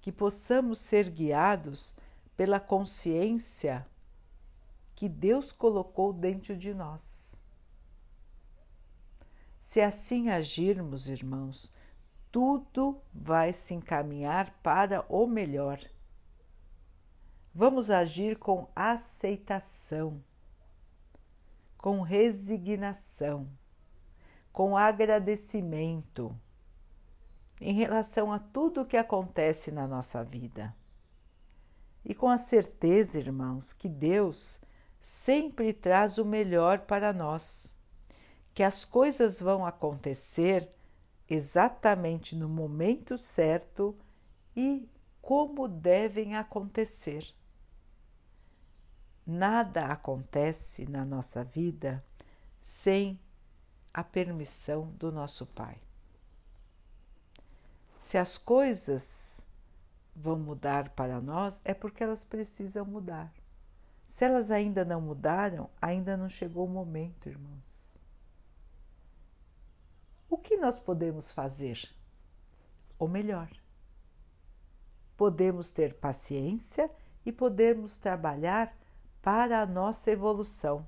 que 0.00 0.12
possamos 0.12 0.78
ser 0.78 1.10
guiados 1.10 1.94
pela 2.36 2.60
consciência 2.60 3.86
que 4.94 5.08
Deus 5.08 5.52
colocou 5.52 6.12
dentro 6.12 6.56
de 6.56 6.74
nós. 6.74 7.42
Se 9.60 9.80
assim 9.80 10.28
agirmos, 10.28 11.08
irmãos, 11.08 11.72
tudo 12.30 13.00
vai 13.12 13.52
se 13.52 13.74
encaminhar 13.74 14.52
para 14.62 15.04
o 15.08 15.26
melhor. 15.26 15.80
Vamos 17.54 17.90
agir 17.90 18.38
com 18.38 18.68
aceitação 18.74 20.22
com 21.84 22.00
resignação, 22.00 23.46
com 24.50 24.74
agradecimento 24.74 26.34
em 27.60 27.74
relação 27.74 28.32
a 28.32 28.38
tudo 28.38 28.80
o 28.80 28.86
que 28.86 28.96
acontece 28.96 29.70
na 29.70 29.86
nossa 29.86 30.24
vida. 30.24 30.74
E 32.02 32.14
com 32.14 32.30
a 32.30 32.38
certeza, 32.38 33.18
irmãos, 33.18 33.74
que 33.74 33.86
Deus 33.86 34.62
sempre 35.02 35.74
traz 35.74 36.16
o 36.16 36.24
melhor 36.24 36.78
para 36.86 37.12
nós, 37.12 37.70
que 38.54 38.62
as 38.62 38.86
coisas 38.86 39.38
vão 39.38 39.66
acontecer 39.66 40.66
exatamente 41.28 42.34
no 42.34 42.48
momento 42.48 43.18
certo 43.18 43.94
e 44.56 44.88
como 45.20 45.68
devem 45.68 46.34
acontecer. 46.34 47.26
Nada 49.26 49.86
acontece 49.86 50.86
na 50.86 51.04
nossa 51.04 51.42
vida 51.42 52.04
sem 52.60 53.18
a 53.92 54.04
permissão 54.04 54.90
do 54.98 55.10
nosso 55.10 55.46
Pai. 55.46 55.80
Se 58.00 58.18
as 58.18 58.36
coisas 58.36 59.46
vão 60.14 60.38
mudar 60.38 60.90
para 60.90 61.20
nós, 61.20 61.60
é 61.64 61.72
porque 61.72 62.04
elas 62.04 62.24
precisam 62.24 62.84
mudar. 62.84 63.32
Se 64.06 64.24
elas 64.24 64.50
ainda 64.50 64.84
não 64.84 65.00
mudaram, 65.00 65.70
ainda 65.80 66.16
não 66.16 66.28
chegou 66.28 66.66
o 66.66 66.70
momento, 66.70 67.28
irmãos. 67.28 67.98
O 70.28 70.36
que 70.36 70.56
nós 70.56 70.78
podemos 70.78 71.32
fazer? 71.32 71.80
Ou 72.98 73.08
melhor, 73.08 73.50
podemos 75.16 75.70
ter 75.70 75.94
paciência 75.94 76.90
e 77.24 77.32
podemos 77.32 77.98
trabalhar 77.98 78.76
para 79.24 79.62
a 79.62 79.66
nossa 79.66 80.10
evolução, 80.10 80.86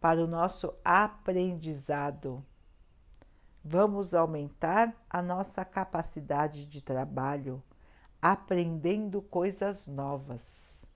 para 0.00 0.24
o 0.24 0.26
nosso 0.26 0.72
aprendizado. 0.82 2.42
Vamos 3.62 4.14
aumentar 4.14 4.94
a 5.10 5.20
nossa 5.20 5.66
capacidade 5.66 6.64
de 6.64 6.82
trabalho, 6.82 7.62
aprendendo 8.22 9.20
coisas 9.20 9.86
novas. 9.86 10.86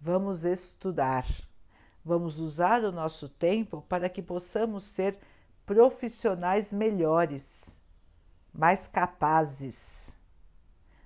Vamos 0.00 0.44
estudar, 0.44 1.26
vamos 2.04 2.38
usar 2.38 2.84
o 2.84 2.92
nosso 2.92 3.28
tempo 3.28 3.82
para 3.88 4.08
que 4.08 4.22
possamos 4.22 4.84
ser 4.84 5.18
profissionais 5.66 6.72
melhores, 6.72 7.76
mais 8.54 8.86
capazes. 8.86 10.16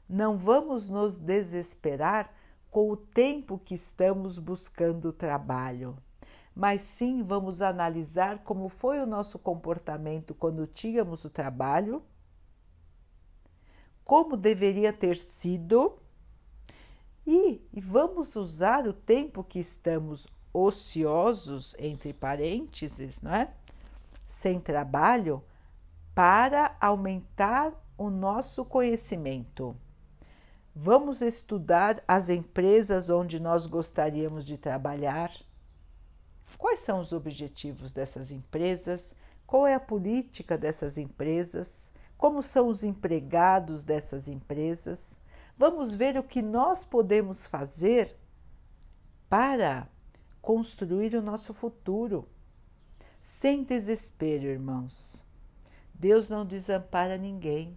Não 0.06 0.36
vamos 0.36 0.90
nos 0.90 1.16
desesperar 1.16 2.35
com 2.76 2.90
o 2.90 2.96
tempo 2.98 3.58
que 3.58 3.72
estamos 3.72 4.38
buscando 4.38 5.10
trabalho, 5.10 5.96
mas 6.54 6.82
sim 6.82 7.22
vamos 7.22 7.62
analisar 7.62 8.40
como 8.40 8.68
foi 8.68 9.00
o 9.00 9.06
nosso 9.06 9.38
comportamento 9.38 10.34
quando 10.34 10.66
tínhamos 10.66 11.24
o 11.24 11.30
trabalho, 11.30 12.02
como 14.04 14.36
deveria 14.36 14.92
ter 14.92 15.16
sido 15.16 15.98
e, 17.26 17.66
e 17.72 17.80
vamos 17.80 18.36
usar 18.36 18.86
o 18.86 18.92
tempo 18.92 19.42
que 19.42 19.58
estamos 19.58 20.26
ociosos, 20.52 21.74
entre 21.78 22.12
parênteses, 22.12 23.22
não 23.22 23.32
é? 23.32 23.54
sem 24.26 24.60
trabalho, 24.60 25.42
para 26.14 26.76
aumentar 26.78 27.72
o 27.96 28.10
nosso 28.10 28.66
conhecimento 28.66 29.74
Vamos 30.78 31.22
estudar 31.22 32.04
as 32.06 32.28
empresas 32.28 33.08
onde 33.08 33.40
nós 33.40 33.66
gostaríamos 33.66 34.44
de 34.44 34.58
trabalhar. 34.58 35.32
Quais 36.58 36.80
são 36.80 37.00
os 37.00 37.14
objetivos 37.14 37.94
dessas 37.94 38.30
empresas? 38.30 39.14
Qual 39.46 39.66
é 39.66 39.72
a 39.72 39.80
política 39.80 40.58
dessas 40.58 40.98
empresas? 40.98 41.90
Como 42.18 42.42
são 42.42 42.68
os 42.68 42.84
empregados 42.84 43.84
dessas 43.84 44.28
empresas? 44.28 45.18
Vamos 45.56 45.94
ver 45.94 46.18
o 46.18 46.22
que 46.22 46.42
nós 46.42 46.84
podemos 46.84 47.46
fazer 47.46 48.14
para 49.30 49.88
construir 50.42 51.14
o 51.14 51.22
nosso 51.22 51.54
futuro. 51.54 52.28
Sem 53.18 53.64
desespero, 53.64 54.44
irmãos. 54.44 55.24
Deus 55.94 56.28
não 56.28 56.44
desampara 56.44 57.16
ninguém 57.16 57.74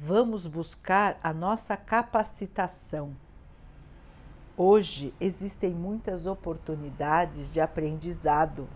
vamos 0.00 0.46
buscar 0.46 1.18
a 1.22 1.32
nossa 1.32 1.76
capacitação. 1.76 3.16
Hoje 4.56 5.12
existem 5.20 5.74
muitas 5.74 6.26
oportunidades 6.26 7.52
de 7.52 7.60
aprendizado. 7.60 8.68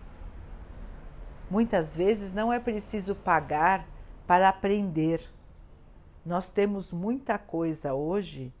Muitas 1.49 1.95
vezes 1.95 2.33
não 2.33 2.51
é 2.51 2.59
preciso 2.59 3.15
pagar 3.15 3.87
para 4.27 4.49
aprender. 4.49 5.29
Nós 6.25 6.51
temos 6.51 6.91
muita 6.91 7.37
coisa 7.37 7.93
hoje 7.93 8.53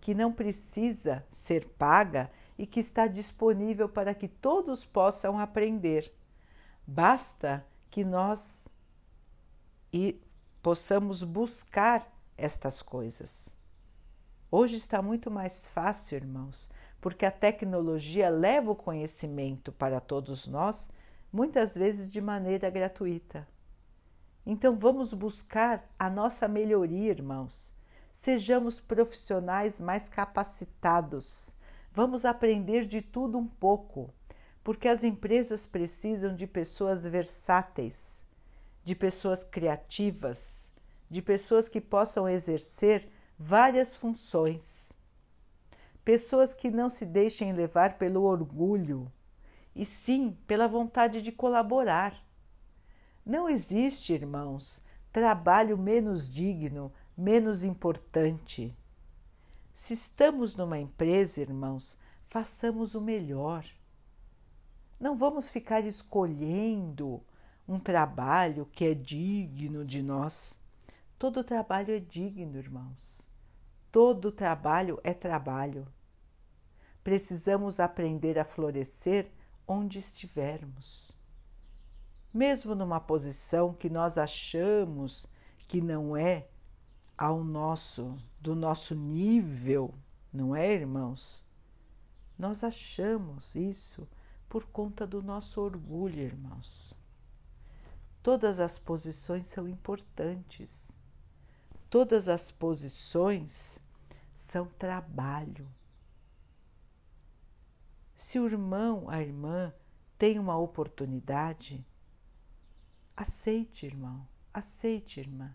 que 0.00 0.14
não 0.14 0.32
precisa 0.32 1.24
ser 1.30 1.66
paga 1.78 2.30
e 2.58 2.66
que 2.66 2.80
está 2.80 3.06
disponível 3.06 3.88
para 3.88 4.14
que 4.14 4.28
todos 4.28 4.84
possam 4.84 5.38
aprender. 5.38 6.12
Basta 6.86 7.66
que 7.90 8.04
nós 8.04 8.68
possamos 10.66 11.22
buscar 11.22 12.12
estas 12.36 12.82
coisas. 12.82 13.54
Hoje 14.50 14.74
está 14.74 15.00
muito 15.00 15.30
mais 15.30 15.68
fácil, 15.68 16.16
irmãos, 16.16 16.68
porque 17.00 17.24
a 17.24 17.30
tecnologia 17.30 18.28
leva 18.28 18.72
o 18.72 18.74
conhecimento 18.74 19.70
para 19.70 20.00
todos 20.00 20.48
nós, 20.48 20.90
muitas 21.32 21.76
vezes 21.76 22.08
de 22.08 22.20
maneira 22.20 22.68
gratuita. 22.68 23.46
Então 24.44 24.76
vamos 24.76 25.14
buscar 25.14 25.88
a 25.96 26.10
nossa 26.10 26.48
melhoria, 26.48 27.12
irmãos. 27.12 27.72
Sejamos 28.10 28.80
profissionais 28.80 29.78
mais 29.80 30.08
capacitados. 30.08 31.54
Vamos 31.92 32.24
aprender 32.24 32.86
de 32.86 33.00
tudo 33.00 33.38
um 33.38 33.46
pouco, 33.46 34.12
porque 34.64 34.88
as 34.88 35.04
empresas 35.04 35.64
precisam 35.64 36.34
de 36.34 36.44
pessoas 36.44 37.06
versáteis, 37.06 38.25
de 38.86 38.94
pessoas 38.94 39.42
criativas, 39.42 40.68
de 41.10 41.20
pessoas 41.20 41.68
que 41.68 41.80
possam 41.80 42.28
exercer 42.28 43.10
várias 43.36 43.96
funções. 43.96 44.92
Pessoas 46.04 46.54
que 46.54 46.70
não 46.70 46.88
se 46.88 47.04
deixem 47.04 47.52
levar 47.52 47.98
pelo 47.98 48.22
orgulho, 48.22 49.10
e 49.74 49.84
sim 49.84 50.38
pela 50.46 50.68
vontade 50.68 51.20
de 51.20 51.32
colaborar. 51.32 52.24
Não 53.24 53.48
existe, 53.48 54.12
irmãos, 54.12 54.80
trabalho 55.12 55.76
menos 55.76 56.28
digno, 56.28 56.92
menos 57.18 57.64
importante. 57.64 58.72
Se 59.74 59.94
estamos 59.94 60.54
numa 60.54 60.78
empresa, 60.78 61.40
irmãos, 61.40 61.98
façamos 62.28 62.94
o 62.94 63.00
melhor. 63.00 63.66
Não 65.00 65.16
vamos 65.16 65.50
ficar 65.50 65.84
escolhendo 65.84 67.20
um 67.68 67.78
trabalho 67.78 68.66
que 68.66 68.84
é 68.84 68.94
digno 68.94 69.84
de 69.84 70.02
nós. 70.02 70.58
Todo 71.18 71.42
trabalho 71.42 71.92
é 71.92 71.98
digno, 71.98 72.58
irmãos. 72.58 73.28
Todo 73.90 74.30
trabalho 74.30 75.00
é 75.02 75.12
trabalho. 75.12 75.86
Precisamos 77.02 77.80
aprender 77.80 78.38
a 78.38 78.44
florescer 78.44 79.30
onde 79.66 79.98
estivermos. 79.98 81.16
Mesmo 82.32 82.74
numa 82.74 83.00
posição 83.00 83.72
que 83.72 83.88
nós 83.88 84.18
achamos 84.18 85.26
que 85.66 85.80
não 85.80 86.16
é 86.16 86.46
ao 87.16 87.42
nosso, 87.42 88.16
do 88.40 88.54
nosso 88.54 88.94
nível, 88.94 89.94
não 90.32 90.54
é, 90.54 90.74
irmãos? 90.74 91.44
Nós 92.38 92.62
achamos 92.62 93.54
isso 93.54 94.06
por 94.48 94.66
conta 94.66 95.06
do 95.06 95.22
nosso 95.22 95.60
orgulho, 95.60 96.20
irmãos. 96.20 96.96
Todas 98.26 98.58
as 98.58 98.76
posições 98.76 99.46
são 99.46 99.68
importantes. 99.68 100.98
Todas 101.88 102.28
as 102.28 102.50
posições 102.50 103.78
são 104.34 104.66
trabalho. 104.66 105.72
Se 108.16 108.36
o 108.40 108.46
irmão, 108.46 109.08
a 109.08 109.22
irmã, 109.22 109.72
tem 110.18 110.40
uma 110.40 110.58
oportunidade, 110.58 111.86
aceite, 113.16 113.86
irmão, 113.86 114.26
aceite, 114.52 115.20
irmã. 115.20 115.54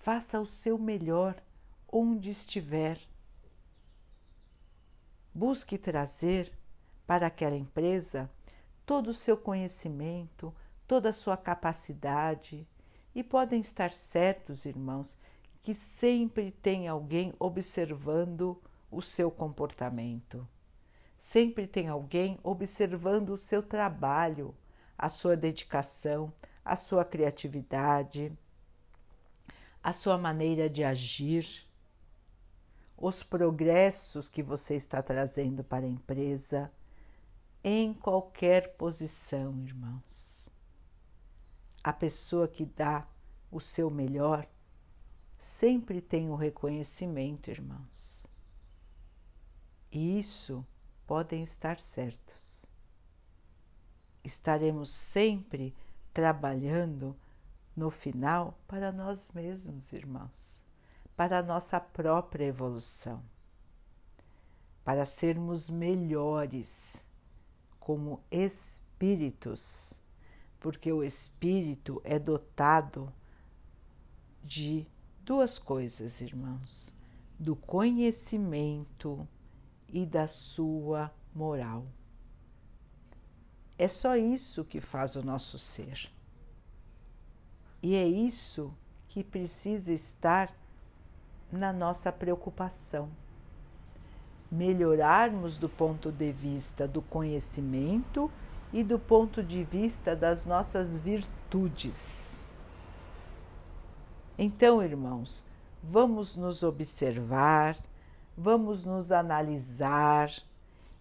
Faça 0.00 0.40
o 0.40 0.46
seu 0.46 0.76
melhor 0.76 1.40
onde 1.86 2.30
estiver. 2.30 3.00
Busque 5.32 5.78
trazer 5.78 6.52
para 7.06 7.28
aquela 7.28 7.54
empresa 7.54 8.28
todo 8.84 9.10
o 9.10 9.14
seu 9.14 9.36
conhecimento, 9.36 10.52
toda 10.90 11.10
a 11.10 11.12
sua 11.12 11.36
capacidade, 11.36 12.66
e 13.14 13.22
podem 13.22 13.60
estar 13.60 13.92
certos, 13.92 14.64
irmãos, 14.66 15.16
que 15.62 15.72
sempre 15.72 16.50
tem 16.50 16.88
alguém 16.88 17.32
observando 17.38 18.60
o 18.90 19.00
seu 19.00 19.30
comportamento. 19.30 20.44
Sempre 21.16 21.68
tem 21.68 21.86
alguém 21.86 22.40
observando 22.42 23.30
o 23.30 23.36
seu 23.36 23.62
trabalho, 23.62 24.52
a 24.98 25.08
sua 25.08 25.36
dedicação, 25.36 26.32
a 26.64 26.74
sua 26.74 27.04
criatividade, 27.04 28.36
a 29.80 29.92
sua 29.92 30.18
maneira 30.18 30.68
de 30.68 30.82
agir, 30.82 31.68
os 32.98 33.22
progressos 33.22 34.28
que 34.28 34.42
você 34.42 34.74
está 34.74 35.00
trazendo 35.00 35.62
para 35.62 35.86
a 35.86 35.88
empresa, 35.88 36.68
em 37.62 37.94
qualquer 37.94 38.74
posição, 38.74 39.56
irmãos. 39.62 40.29
A 41.82 41.92
pessoa 41.92 42.46
que 42.46 42.64
dá 42.64 43.06
o 43.50 43.60
seu 43.60 43.90
melhor 43.90 44.46
sempre 45.38 46.00
tem 46.00 46.28
o 46.28 46.34
reconhecimento, 46.34 47.50
irmãos. 47.50 48.26
E 49.90 50.18
isso 50.18 50.64
podem 51.06 51.42
estar 51.42 51.80
certos. 51.80 52.66
Estaremos 54.22 54.90
sempre 54.90 55.74
trabalhando 56.12 57.16
no 57.74 57.90
final 57.90 58.58
para 58.68 58.92
nós 58.92 59.30
mesmos, 59.30 59.92
irmãos, 59.92 60.62
para 61.16 61.38
a 61.38 61.42
nossa 61.42 61.80
própria 61.80 62.44
evolução, 62.44 63.22
para 64.84 65.04
sermos 65.04 65.70
melhores 65.70 67.02
como 67.78 68.22
espíritos, 68.30 69.99
porque 70.60 70.92
o 70.92 71.02
espírito 71.02 72.00
é 72.04 72.18
dotado 72.18 73.12
de 74.44 74.86
duas 75.24 75.58
coisas, 75.58 76.20
irmãos: 76.20 76.94
do 77.38 77.56
conhecimento 77.56 79.26
e 79.88 80.04
da 80.06 80.26
sua 80.26 81.10
moral. 81.34 81.86
É 83.78 83.88
só 83.88 84.14
isso 84.14 84.62
que 84.62 84.80
faz 84.80 85.16
o 85.16 85.22
nosso 85.22 85.58
ser. 85.58 86.10
E 87.82 87.94
é 87.94 88.06
isso 88.06 88.74
que 89.08 89.24
precisa 89.24 89.92
estar 89.92 90.54
na 91.50 91.72
nossa 91.72 92.12
preocupação. 92.12 93.10
Melhorarmos 94.52 95.56
do 95.56 95.68
ponto 95.68 96.12
de 96.12 96.30
vista 96.30 96.86
do 96.86 97.00
conhecimento 97.00 98.30
e 98.72 98.82
do 98.84 98.98
ponto 98.98 99.42
de 99.42 99.64
vista 99.64 100.14
das 100.14 100.44
nossas 100.44 100.96
virtudes. 100.96 102.50
Então, 104.38 104.82
irmãos, 104.82 105.44
vamos 105.82 106.36
nos 106.36 106.62
observar, 106.62 107.76
vamos 108.36 108.84
nos 108.84 109.12
analisar 109.12 110.30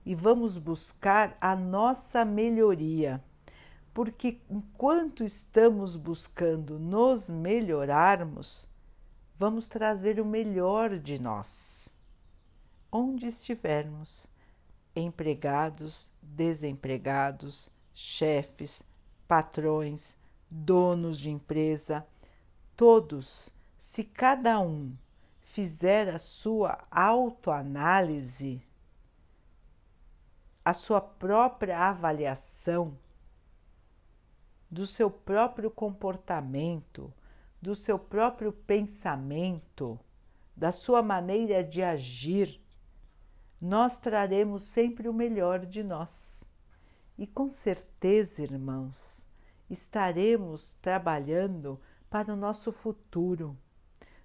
e 0.05 0.15
vamos 0.15 0.57
buscar 0.57 1.37
a 1.39 1.55
nossa 1.55 2.25
melhoria, 2.25 3.23
porque 3.93 4.41
enquanto 4.49 5.23
estamos 5.23 5.95
buscando 5.95 6.79
nos 6.79 7.29
melhorarmos, 7.29 8.67
vamos 9.37 9.69
trazer 9.69 10.19
o 10.19 10.25
melhor 10.25 10.97
de 10.97 11.21
nós, 11.21 11.87
onde 12.91 13.27
estivermos, 13.27 14.27
empregados, 14.95 16.09
desempregados, 16.21 17.71
chefes, 17.93 18.83
patrões, 19.27 20.17
donos 20.49 21.17
de 21.17 21.29
empresa 21.29 22.05
todos, 22.79 23.53
se 23.77 24.05
cada 24.05 24.57
um 24.61 24.95
fizer 25.41 26.07
a 26.07 26.17
sua 26.17 26.79
autoanálise, 26.89 28.63
a 30.63 30.71
sua 30.71 31.01
própria 31.01 31.77
avaliação 31.77 32.97
do 34.71 34.85
seu 34.85 35.11
próprio 35.11 35.69
comportamento, 35.69 37.13
do 37.61 37.75
seu 37.75 37.99
próprio 37.99 38.53
pensamento, 38.53 39.99
da 40.55 40.71
sua 40.71 41.01
maneira 41.01 41.61
de 41.61 41.83
agir, 41.83 42.58
nós 43.61 43.99
traremos 43.99 44.63
sempre 44.63 45.09
o 45.09 45.13
melhor 45.13 45.59
de 45.59 45.83
nós. 45.83 46.43
E 47.17 47.27
com 47.27 47.49
certeza, 47.49 48.43
irmãos, 48.43 49.27
estaremos 49.69 50.73
trabalhando 50.81 51.79
para 52.09 52.33
o 52.33 52.35
nosso 52.35 52.71
futuro, 52.71 53.57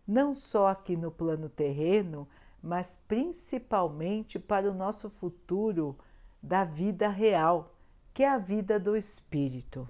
não 0.07 0.35
só 0.35 0.69
aqui 0.69 0.97
no 0.97 1.11
plano 1.11 1.49
terreno, 1.49 2.29
mas 2.63 2.99
principalmente 3.09 4.39
para 4.39 4.71
o 4.71 4.75
nosso 4.75 5.11
futuro 5.11 5.99
da 6.43 6.65
vida 6.65 7.09
real, 7.09 7.75
que 8.13 8.23
é 8.23 8.29
a 8.29 8.39
vida 8.39 8.79
do 8.79 8.97
espírito. 8.97 9.89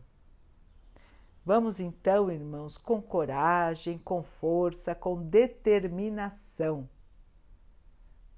Vamos 1.45 1.79
então, 1.79 2.31
irmãos, 2.31 2.79
com 2.79 3.03
coragem, 3.03 3.99
com 3.99 4.23
força, 4.23 4.95
com 4.95 5.23
determinação. 5.23 6.89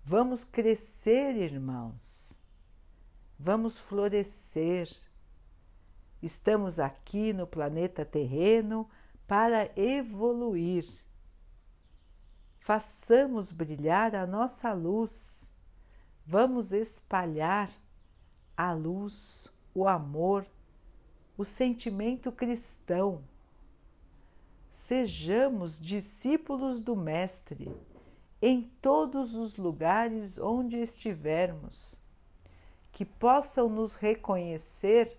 Vamos 0.09 0.45
crescer, 0.45 1.35
irmãos. 1.35 2.39
Vamos 3.37 3.77
florescer. 3.77 4.89
Estamos 6.23 6.79
aqui 6.79 7.33
no 7.33 7.45
planeta 7.45 8.05
terreno 8.05 8.89
para 9.27 9.69
evoluir. 9.77 10.87
façamos 12.61 13.51
brilhar 13.51 14.15
a 14.15 14.25
nossa 14.25 14.73
luz. 14.73 15.53
Vamos 16.25 16.73
espalhar 16.73 17.69
a 18.57 18.73
luz, 18.73 19.53
o 19.75 19.89
amor, 19.89 20.47
o 21.37 21.45
sentimento 21.45 22.31
cristão. 22.31 23.25
Sejamos 24.71 25.81
discípulos 25.81 26.81
do 26.81 26.95
Mestre 26.95 27.75
em 28.49 28.63
todos 28.81 29.35
os 29.35 29.57
lugares 29.57 30.39
onde 30.39 30.79
estivermos, 30.79 32.01
que 32.93 33.05
possam 33.05 33.69
nos 33.69 33.97
reconhecer 33.97 35.19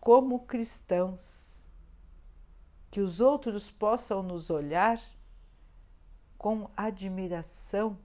como 0.00 0.40
cristãos, 0.46 1.66
que 2.90 2.98
os 2.98 3.20
outros 3.20 3.70
possam 3.70 4.22
nos 4.22 4.48
olhar 4.48 4.98
com 6.38 6.70
admiração 6.74 7.98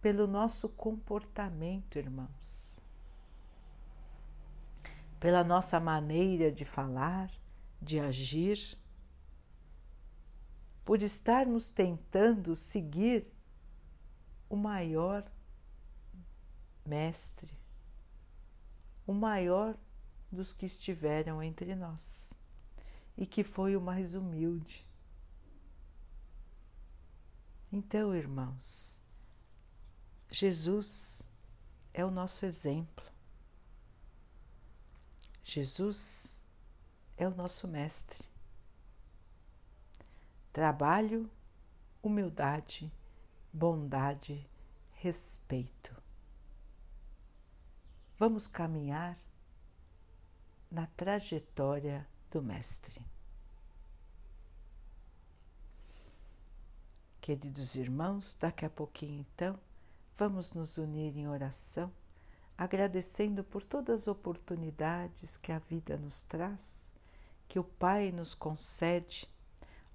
pelo 0.00 0.26
nosso 0.26 0.70
comportamento, 0.70 1.98
irmãos, 1.98 2.80
pela 5.20 5.44
nossa 5.44 5.78
maneira 5.78 6.50
de 6.50 6.64
falar, 6.64 7.30
de 7.82 8.00
agir, 8.00 8.78
por 10.86 11.02
estarmos 11.02 11.68
tentando 11.68 12.54
seguir 12.54 13.26
o 14.48 14.54
maior 14.54 15.28
mestre, 16.86 17.50
o 19.04 19.12
maior 19.12 19.76
dos 20.30 20.52
que 20.52 20.64
estiveram 20.64 21.42
entre 21.42 21.74
nós 21.74 22.32
e 23.16 23.26
que 23.26 23.42
foi 23.42 23.76
o 23.76 23.80
mais 23.80 24.14
humilde. 24.14 24.86
Então, 27.72 28.14
irmãos, 28.14 29.02
Jesus 30.30 31.28
é 31.92 32.04
o 32.04 32.12
nosso 32.12 32.46
exemplo. 32.46 33.04
Jesus 35.42 36.40
é 37.16 37.26
o 37.26 37.34
nosso 37.34 37.66
mestre. 37.66 38.35
Trabalho, 40.56 41.30
humildade, 42.02 42.90
bondade, 43.52 44.48
respeito. 44.92 45.94
Vamos 48.18 48.46
caminhar 48.46 49.18
na 50.70 50.86
trajetória 50.86 52.08
do 52.30 52.40
Mestre. 52.40 53.04
Queridos 57.20 57.74
irmãos, 57.74 58.34
daqui 58.40 58.64
a 58.64 58.70
pouquinho 58.70 59.26
então 59.34 59.60
vamos 60.16 60.54
nos 60.54 60.78
unir 60.78 61.14
em 61.18 61.28
oração, 61.28 61.92
agradecendo 62.56 63.44
por 63.44 63.62
todas 63.62 64.00
as 64.00 64.08
oportunidades 64.08 65.36
que 65.36 65.52
a 65.52 65.58
vida 65.58 65.98
nos 65.98 66.22
traz, 66.22 66.90
que 67.46 67.58
o 67.58 67.64
Pai 67.64 68.10
nos 68.10 68.34
concede, 68.34 69.28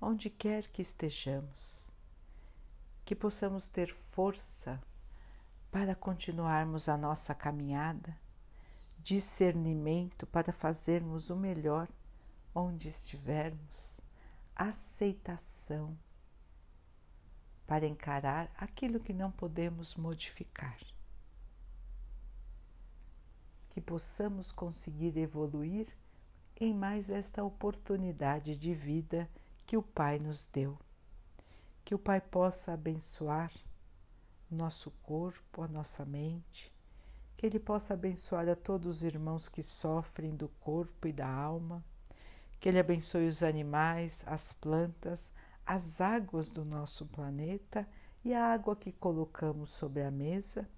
onde 0.02 0.30
quer 0.30 0.68
que 0.68 0.82
estejamos, 0.82 1.92
que 3.06 3.16
possamos 3.16 3.68
ter 3.68 3.94
força 3.94 4.82
para 5.72 5.96
continuarmos 5.96 6.90
a 6.90 6.98
nossa 6.98 7.36
caminhada 7.36 8.20
discernimento 9.04 10.28
para 10.28 10.54
fazermos 10.54 11.30
o 11.30 11.36
melhor 11.36 11.88
onde 12.54 12.88
estivermos, 12.88 14.00
aceitação 14.56 15.98
para 17.66 17.88
encarar 17.88 18.52
aquilo 18.56 19.00
que 19.00 19.14
não 19.14 19.32
podemos 19.32 19.96
modificar. 19.96 20.78
Que 23.70 23.80
possamos 23.80 24.52
conseguir 24.52 25.18
evoluir 25.18 25.88
em 26.60 26.74
mais 26.74 27.10
esta 27.10 27.44
oportunidade 27.44 28.56
de 28.56 28.76
vida 28.76 29.30
que 29.66 29.78
o 29.78 29.82
Pai 29.82 30.20
nos 30.20 30.48
deu. 30.48 30.78
Que 31.84 31.96
o 31.96 32.00
Pai 32.00 32.22
possa 32.22 32.74
abençoar 32.74 33.52
nosso 34.50 34.92
corpo, 35.04 35.64
a 35.64 35.68
nossa 35.68 36.06
mente, 36.06 36.72
que 37.38 37.46
Ele 37.46 37.60
possa 37.60 37.94
abençoar 37.94 38.48
a 38.50 38.56
todos 38.56 38.98
os 38.98 39.04
irmãos 39.04 39.48
que 39.48 39.64
sofrem 39.64 40.36
do 40.36 40.50
corpo 40.60 41.08
e 41.08 41.14
da 41.14 41.28
alma, 41.28 41.84
que 42.60 42.70
Ele 42.70 42.80
abençoe 42.80 43.28
os 43.28 43.42
animais, 43.42 44.24
as 44.28 44.54
plantas, 44.54 45.32
as 45.66 46.02
águas 46.02 46.50
do 46.50 46.66
nosso 46.66 47.06
planeta 47.06 47.88
e 48.24 48.34
a 48.34 48.54
água 48.54 48.76
que 48.76 48.92
colocamos 48.92 49.70
sobre 49.70 50.04
a 50.04 50.12
mesa, 50.12 50.70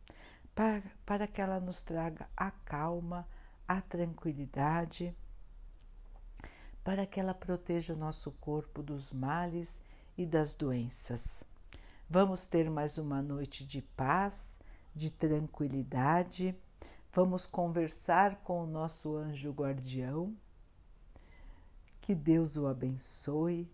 para, 0.53 0.83
para 1.05 1.27
que 1.27 1.41
ela 1.41 1.59
nos 1.59 1.81
traga 1.83 2.29
a 2.37 2.51
calma, 2.51 3.27
a 3.67 3.81
tranquilidade, 3.81 5.15
para 6.83 7.05
que 7.05 7.19
ela 7.19 7.33
proteja 7.33 7.93
o 7.93 7.97
nosso 7.97 8.31
corpo 8.33 8.83
dos 8.83 9.11
males 9.11 9.81
e 10.17 10.25
das 10.25 10.53
doenças. 10.53 11.43
Vamos 12.09 12.45
ter 12.45 12.69
mais 12.69 12.97
uma 12.97 13.21
noite 13.21 13.65
de 13.65 13.81
paz 13.81 14.59
de 14.93 15.09
tranquilidade. 15.09 16.55
Vamos 17.11 17.45
conversar 17.45 18.35
com 18.43 18.63
o 18.63 18.67
nosso 18.67 19.15
anjo 19.15 19.51
guardião. 19.51 20.35
Que 22.01 22.13
Deus 22.13 22.57
o 22.57 22.67
abençoe, 22.67 23.71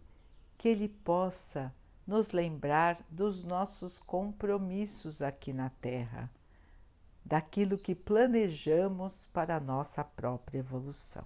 que 0.58 0.70
ele 0.70 0.88
possa 0.88 1.74
nos 2.06 2.32
lembrar 2.32 3.04
dos 3.10 3.44
nossos 3.44 3.98
compromissos 4.00 5.22
aqui 5.22 5.52
na 5.52 5.70
Terra, 5.70 6.30
daquilo 7.26 7.78
que 7.78 7.96
planejamos 7.96 9.26
para 9.26 9.58
a 9.58 9.60
nossa 9.60 10.04
própria 10.04 10.60
evolução. 10.60 11.26